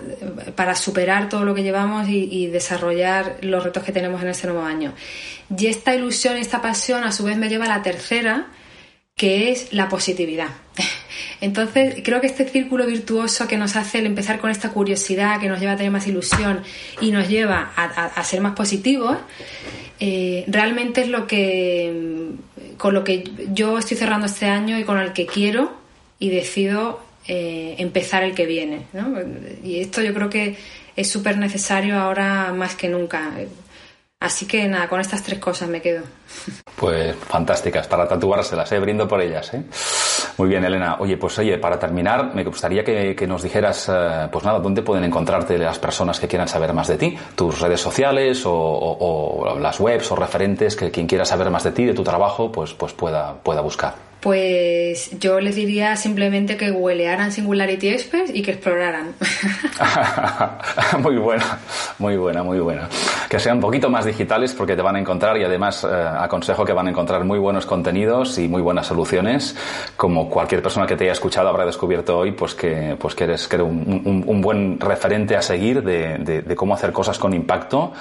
para, 0.55 0.75
superar 0.75 1.29
todo 1.29 1.45
lo 1.45 1.55
que 1.55 1.63
llevamos 1.63 2.09
y, 2.09 2.47
desarrollar 2.47 3.37
los 3.43 3.63
retos 3.63 3.83
que 3.83 3.93
tenemos 3.93 4.23
en 4.23 4.29
este 4.29 4.47
nuevo 4.47 4.63
año. 4.63 4.95
Y 5.57 5.67
esta 5.67 5.95
ilusión, 5.95 6.37
esta 6.37 6.63
pasión, 6.63 7.05
a 7.05 7.13
su 7.13 7.25
vez 7.25 7.37
me 7.37 7.49
lleva 7.49 7.67
a 7.67 7.69
la 7.69 7.83
tercera, 7.83 8.47
que 9.15 9.51
es 9.51 9.73
la 9.73 9.89
positividad. 9.89 10.49
Entonces, 11.41 11.97
creo 12.03 12.21
que 12.21 12.27
este 12.27 12.49
círculo 12.49 12.87
virtuoso 12.87 13.47
que 13.47 13.59
nos 13.59 13.77
hace 13.77 13.99
el 13.99 14.07
empezar 14.07 14.41
con 14.41 14.51
esta 14.51 14.71
curiosidad, 14.71 15.39
que 15.39 15.49
nos 15.49 15.61
lleva 15.61 15.73
a 15.73 15.77
tener 15.77 15.93
más 15.93 16.07
ilusión 16.07 16.63
y 17.01 17.11
nos 17.11 17.29
lleva 17.29 17.73
a 17.77 18.25
ser 18.25 18.41
más 18.41 18.55
positivos, 18.55 19.19
eh, 20.01 20.45
realmente 20.49 21.03
es 21.03 21.09
lo 21.09 21.27
que 21.27 22.33
con 22.79 22.95
lo 22.95 23.05
que 23.05 23.25
yo 23.53 23.79
estoy 23.79 23.97
cerrando 23.97 24.27
este 24.27 24.47
año 24.47 24.79
y 24.79 24.85
con 24.85 24.99
el 24.99 25.13
que 25.13 25.27
quiero 25.27 25.73
y 26.19 26.31
decido 26.31 27.01
eh, 27.27 27.77
empezar 27.79 28.23
el 28.23 28.35
que 28.35 28.47
viene. 28.47 28.87
Y 29.63 29.81
esto 29.81 30.03
yo 30.03 30.13
creo 30.13 30.29
que 30.29 30.57
es 30.97 31.09
súper 31.09 31.39
necesario 31.39 31.99
ahora 31.99 32.53
más 32.53 32.75
que 32.75 32.89
nunca. 32.89 33.33
Así 34.25 34.47
que 34.47 34.67
nada, 34.67 34.89
con 34.89 35.01
estas 35.01 35.23
tres 35.23 35.39
cosas 35.39 35.69
me 35.69 35.83
quedo. 35.83 36.03
Pues 36.77 37.15
fantásticas, 37.15 37.87
para 37.87 38.09
tatuárselas, 38.09 38.73
¿eh? 38.73 38.79
brindo 38.79 39.07
por 39.07 39.21
ellas. 39.21 39.53
¿eh? 39.53 39.63
Muy 40.39 40.49
bien, 40.49 40.65
Elena. 40.65 40.97
Oye, 40.99 41.19
pues 41.19 41.39
oye, 41.41 41.59
para 41.59 41.79
terminar, 41.79 42.35
me 42.35 42.43
gustaría 42.43 42.83
que, 42.83 43.27
nos 43.27 43.43
dijeras, 43.43 43.87
eh, 43.93 44.27
pues 44.33 44.43
nada, 44.43 44.61
dónde 44.61 44.81
pueden 44.81 45.05
encontrarte 45.05 45.59
las 45.59 45.79
personas 45.79 46.19
que 46.19 46.27
quieran 46.27 46.49
saber 46.49 46.73
más 46.73 46.89
de 46.89 46.97
ti, 46.97 47.19
tus 47.35 47.61
redes 47.61 47.83
sociales 47.83 48.45
o, 48.47 49.59
las 49.61 49.79
webs 49.79 50.11
o 50.11 50.17
referentes 50.17 50.75
que 50.75 50.91
quien 50.91 51.07
quiera 51.07 51.27
saber 51.27 51.51
más 51.51 51.65
de 51.65 51.73
ti, 51.73 51.85
de 51.85 51.93
tu 51.93 52.03
trabajo, 52.03 52.51
pues, 52.51 52.73
pues 52.73 52.95
pueda, 52.95 53.35
pueda 53.35 53.61
buscar. 53.61 54.14
Pues 54.25 55.11
yo 55.21 55.39
les 55.39 55.55
diría 55.55 55.97
simplemente 55.97 56.57
que 56.57 56.71
huelearan 56.71 57.31
Singularity 57.31 57.91
Express 57.91 58.31
y 58.33 58.41
que 58.41 58.53
exploraran. 58.53 59.15
muy 61.03 61.19
buena, 61.19 61.59
muy 61.99 62.17
buena, 62.17 62.43
muy 62.43 62.59
buena. 62.59 62.89
Que 63.29 63.39
sean 63.39 63.57
un 63.57 63.61
poquito 63.61 63.91
más 63.91 64.07
digitales 64.07 64.55
porque 64.55 64.77
te 64.77 64.81
van 64.81 64.97
a 64.97 64.99
encontrar 64.99 65.37
y 65.37 65.45
además 65.45 65.85
eh, 65.85 65.89
aconsejo 66.19 66.65
que 66.65 66.73
van 66.73 66.87
a 66.87 66.91
encontrar 66.91 67.23
muy 67.23 67.39
buenos 67.39 67.67
contenidos 67.67 68.39
y 68.39 68.49
muy 68.49 68.63
buenas 68.63 68.87
soluciones. 68.87 69.55
Como 69.95 70.31
cualquier 70.31 70.63
persona 70.63 70.87
que 70.87 70.97
te 70.97 71.05
haya 71.05 71.13
escuchado 71.13 71.51
habrá 71.51 71.67
descubierto 71.67 72.17
hoy, 72.17 72.33
pues 72.33 72.55
que, 72.55 72.97
pues 72.99 73.15
que 73.15 73.25
eres, 73.25 73.47
un, 73.53 74.25
un, 74.27 74.41
buen 74.41 74.81
referente 74.81 75.37
a 75.37 75.43
seguir 75.43 75.83
de, 75.83 76.43
de, 76.47 76.57
cómo 76.57 76.73
hacer 76.73 76.93
cosas 76.93 77.19
con 77.19 77.35
impacto, 77.35 77.93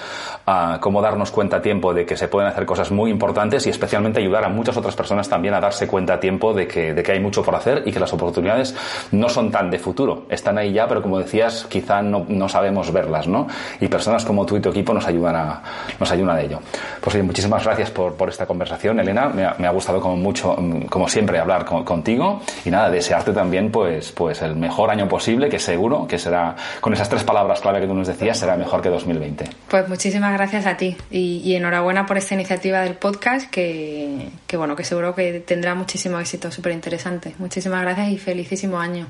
cómo 0.80 1.02
darnos 1.02 1.32
cuenta 1.32 1.58
a 1.58 1.62
tiempo 1.62 1.94
de 1.94 2.06
que 2.06 2.16
se 2.16 2.30
pueden 2.30 2.50
hacer 2.50 2.66
cosas 2.66 2.92
muy 2.92 3.12
importantes 3.12 3.68
y 3.68 3.72
especialmente 3.72 4.22
ayudar 4.22 4.46
a 4.46 4.50
muchas 4.50 4.78
otras 4.78 4.96
personas 4.96 5.28
también 5.28 5.54
a 5.54 5.60
darse 5.60 5.86
cuenta 5.86 6.13
tiempo 6.20 6.54
de 6.54 6.68
que, 6.68 6.94
de 6.94 7.04
que 7.04 7.12
hay 7.12 7.20
mucho 7.20 7.44
por 7.44 7.56
hacer 7.56 7.84
y 7.86 7.92
que 7.92 8.00
las 8.00 8.14
oportunidades 8.14 8.76
no 9.12 9.30
son 9.30 9.52
tan 9.52 9.70
de 9.70 9.80
futuro. 9.80 10.26
Están 10.30 10.58
ahí 10.58 10.74
ya, 10.74 10.88
pero 10.88 11.02
como 11.02 11.20
decías, 11.20 11.66
quizá 11.70 12.02
no, 12.02 12.26
no 12.28 12.50
sabemos 12.50 12.92
verlas, 12.92 13.28
¿no? 13.28 13.48
Y 13.80 13.88
personas 13.88 14.26
como 14.26 14.46
tú 14.46 14.58
y 14.58 14.62
tu 14.62 14.70
equipo 14.70 14.94
nos 14.94 15.06
ayudan 15.08 15.36
a, 15.36 15.62
nos 16.00 16.12
ayudan 16.12 16.38
a 16.38 16.42
ello. 16.42 16.60
Pues 17.02 17.16
oye, 17.16 17.24
muchísimas 17.24 17.64
gracias 17.64 17.92
por, 17.92 18.16
por 18.16 18.30
esta 18.30 18.46
conversación, 18.46 19.00
Elena. 19.00 19.30
Me 19.30 19.46
ha, 19.46 19.56
me 19.58 19.68
ha, 19.68 19.72
gustado 19.72 20.00
como 20.00 20.16
mucho, 20.16 20.56
como 20.90 21.08
siempre, 21.08 21.40
hablar 21.40 21.66
contigo 21.66 22.42
y 22.66 22.70
nada, 22.70 22.90
desearte 22.90 23.34
también 23.34 23.72
pues, 23.72 24.12
pues 24.12 24.42
el 24.42 24.56
mejor 24.56 24.90
año 24.92 25.08
posible, 25.08 25.50
que 25.50 25.60
seguro 25.60 26.08
que 26.08 26.18
será, 26.20 26.56
con 26.80 26.94
esas 26.94 27.10
tres 27.10 27.24
palabras 27.24 27.60
clave 27.60 27.82
que 27.82 27.88
tú 27.88 27.94
nos 27.94 28.08
decías, 28.08 28.38
será 28.38 28.56
mejor 28.56 28.82
que 28.82 28.90
2020. 28.90 29.46
Pues 29.68 29.88
muchísimas 29.90 30.34
gracias 30.34 30.66
a 30.66 30.78
ti 30.78 30.96
y, 31.12 31.42
y 31.44 31.56
enhorabuena 31.56 32.06
por 32.06 32.18
esta 32.18 32.36
iniciativa 32.36 32.82
del 32.82 32.96
podcast 32.96 33.50
que, 33.50 34.30
que 34.48 34.58
bueno, 34.58 34.76
que 34.76 34.84
seguro 34.84 35.16
que 35.16 35.40
tendrá 35.40 35.76
muchísimo 36.04 36.20
éxito, 36.20 36.52
súper 36.52 36.74
interesante. 36.74 37.34
Muchísimas 37.40 37.82
gracias 37.82 38.10
y 38.10 38.18
felicísimo 38.18 38.78
año. 38.78 39.08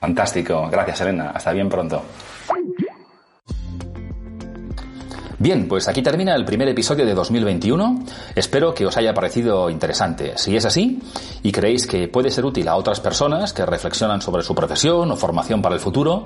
Fantástico. 0.00 0.68
Gracias, 0.70 1.02
Elena. 1.02 1.32
Hasta 1.34 1.52
bien 1.52 1.68
pronto. 1.68 2.02
Bien, 5.44 5.68
pues 5.68 5.88
aquí 5.88 6.00
termina 6.00 6.34
el 6.34 6.46
primer 6.46 6.68
episodio 6.68 7.04
de 7.04 7.12
2021. 7.12 8.04
Espero 8.34 8.72
que 8.72 8.86
os 8.86 8.96
haya 8.96 9.12
parecido 9.12 9.68
interesante. 9.68 10.38
Si 10.38 10.56
es 10.56 10.64
así 10.64 11.02
y 11.42 11.52
creéis 11.52 11.86
que 11.86 12.08
puede 12.08 12.30
ser 12.30 12.46
útil 12.46 12.66
a 12.66 12.76
otras 12.76 12.98
personas 12.98 13.52
que 13.52 13.66
reflexionan 13.66 14.22
sobre 14.22 14.42
su 14.42 14.54
profesión 14.54 15.10
o 15.10 15.16
formación 15.16 15.60
para 15.60 15.74
el 15.74 15.82
futuro, 15.82 16.24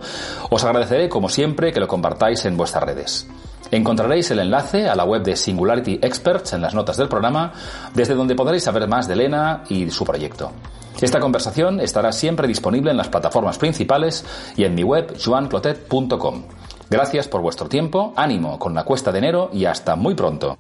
os 0.51 0.63
agradeceré 0.63 1.09
como 1.09 1.29
siempre 1.29 1.73
que 1.73 1.81
lo 1.81 1.89
compartáis 1.89 2.45
en 2.45 2.57
vuestras 2.57 2.85
redes. 2.85 3.27
Encontraréis 3.73 4.31
el 4.31 4.39
enlace 4.39 4.89
a 4.89 4.95
la 4.95 5.05
web 5.05 5.25
de 5.25 5.35
Singularity 5.35 5.99
Experts 6.01 6.53
en 6.53 6.63
las 6.63 6.75
notas 6.75 6.97
del 6.97 7.09
programa, 7.09 7.53
desde 7.95 8.15
donde 8.15 8.37
podréis 8.37 8.63
saber 8.63 8.87
más 8.87 9.09
de 9.09 9.15
Elena 9.15 9.65
y 9.69 9.91
su 9.91 10.05
proyecto. 10.05 10.53
Esta 11.01 11.19
conversación 11.19 11.81
estará 11.81 12.13
siempre 12.13 12.47
disponible 12.47 12.93
en 12.93 12.97
las 12.97 13.09
plataformas 13.09 13.59
principales 13.59 14.25
y 14.57 14.63
en 14.63 14.77
mi 14.77 14.85
web 14.85 15.17
joanclotet.com. 15.19 16.45
Gracias 16.91 17.29
por 17.29 17.43
vuestro 17.43 17.69
tiempo, 17.69 18.15
ánimo 18.17 18.59
con 18.59 18.75
la 18.75 18.85
cuesta 18.85 19.13
de 19.13 19.19
enero 19.19 19.51
y 19.53 19.67
hasta 19.67 19.95
muy 19.95 20.15
pronto. 20.15 20.57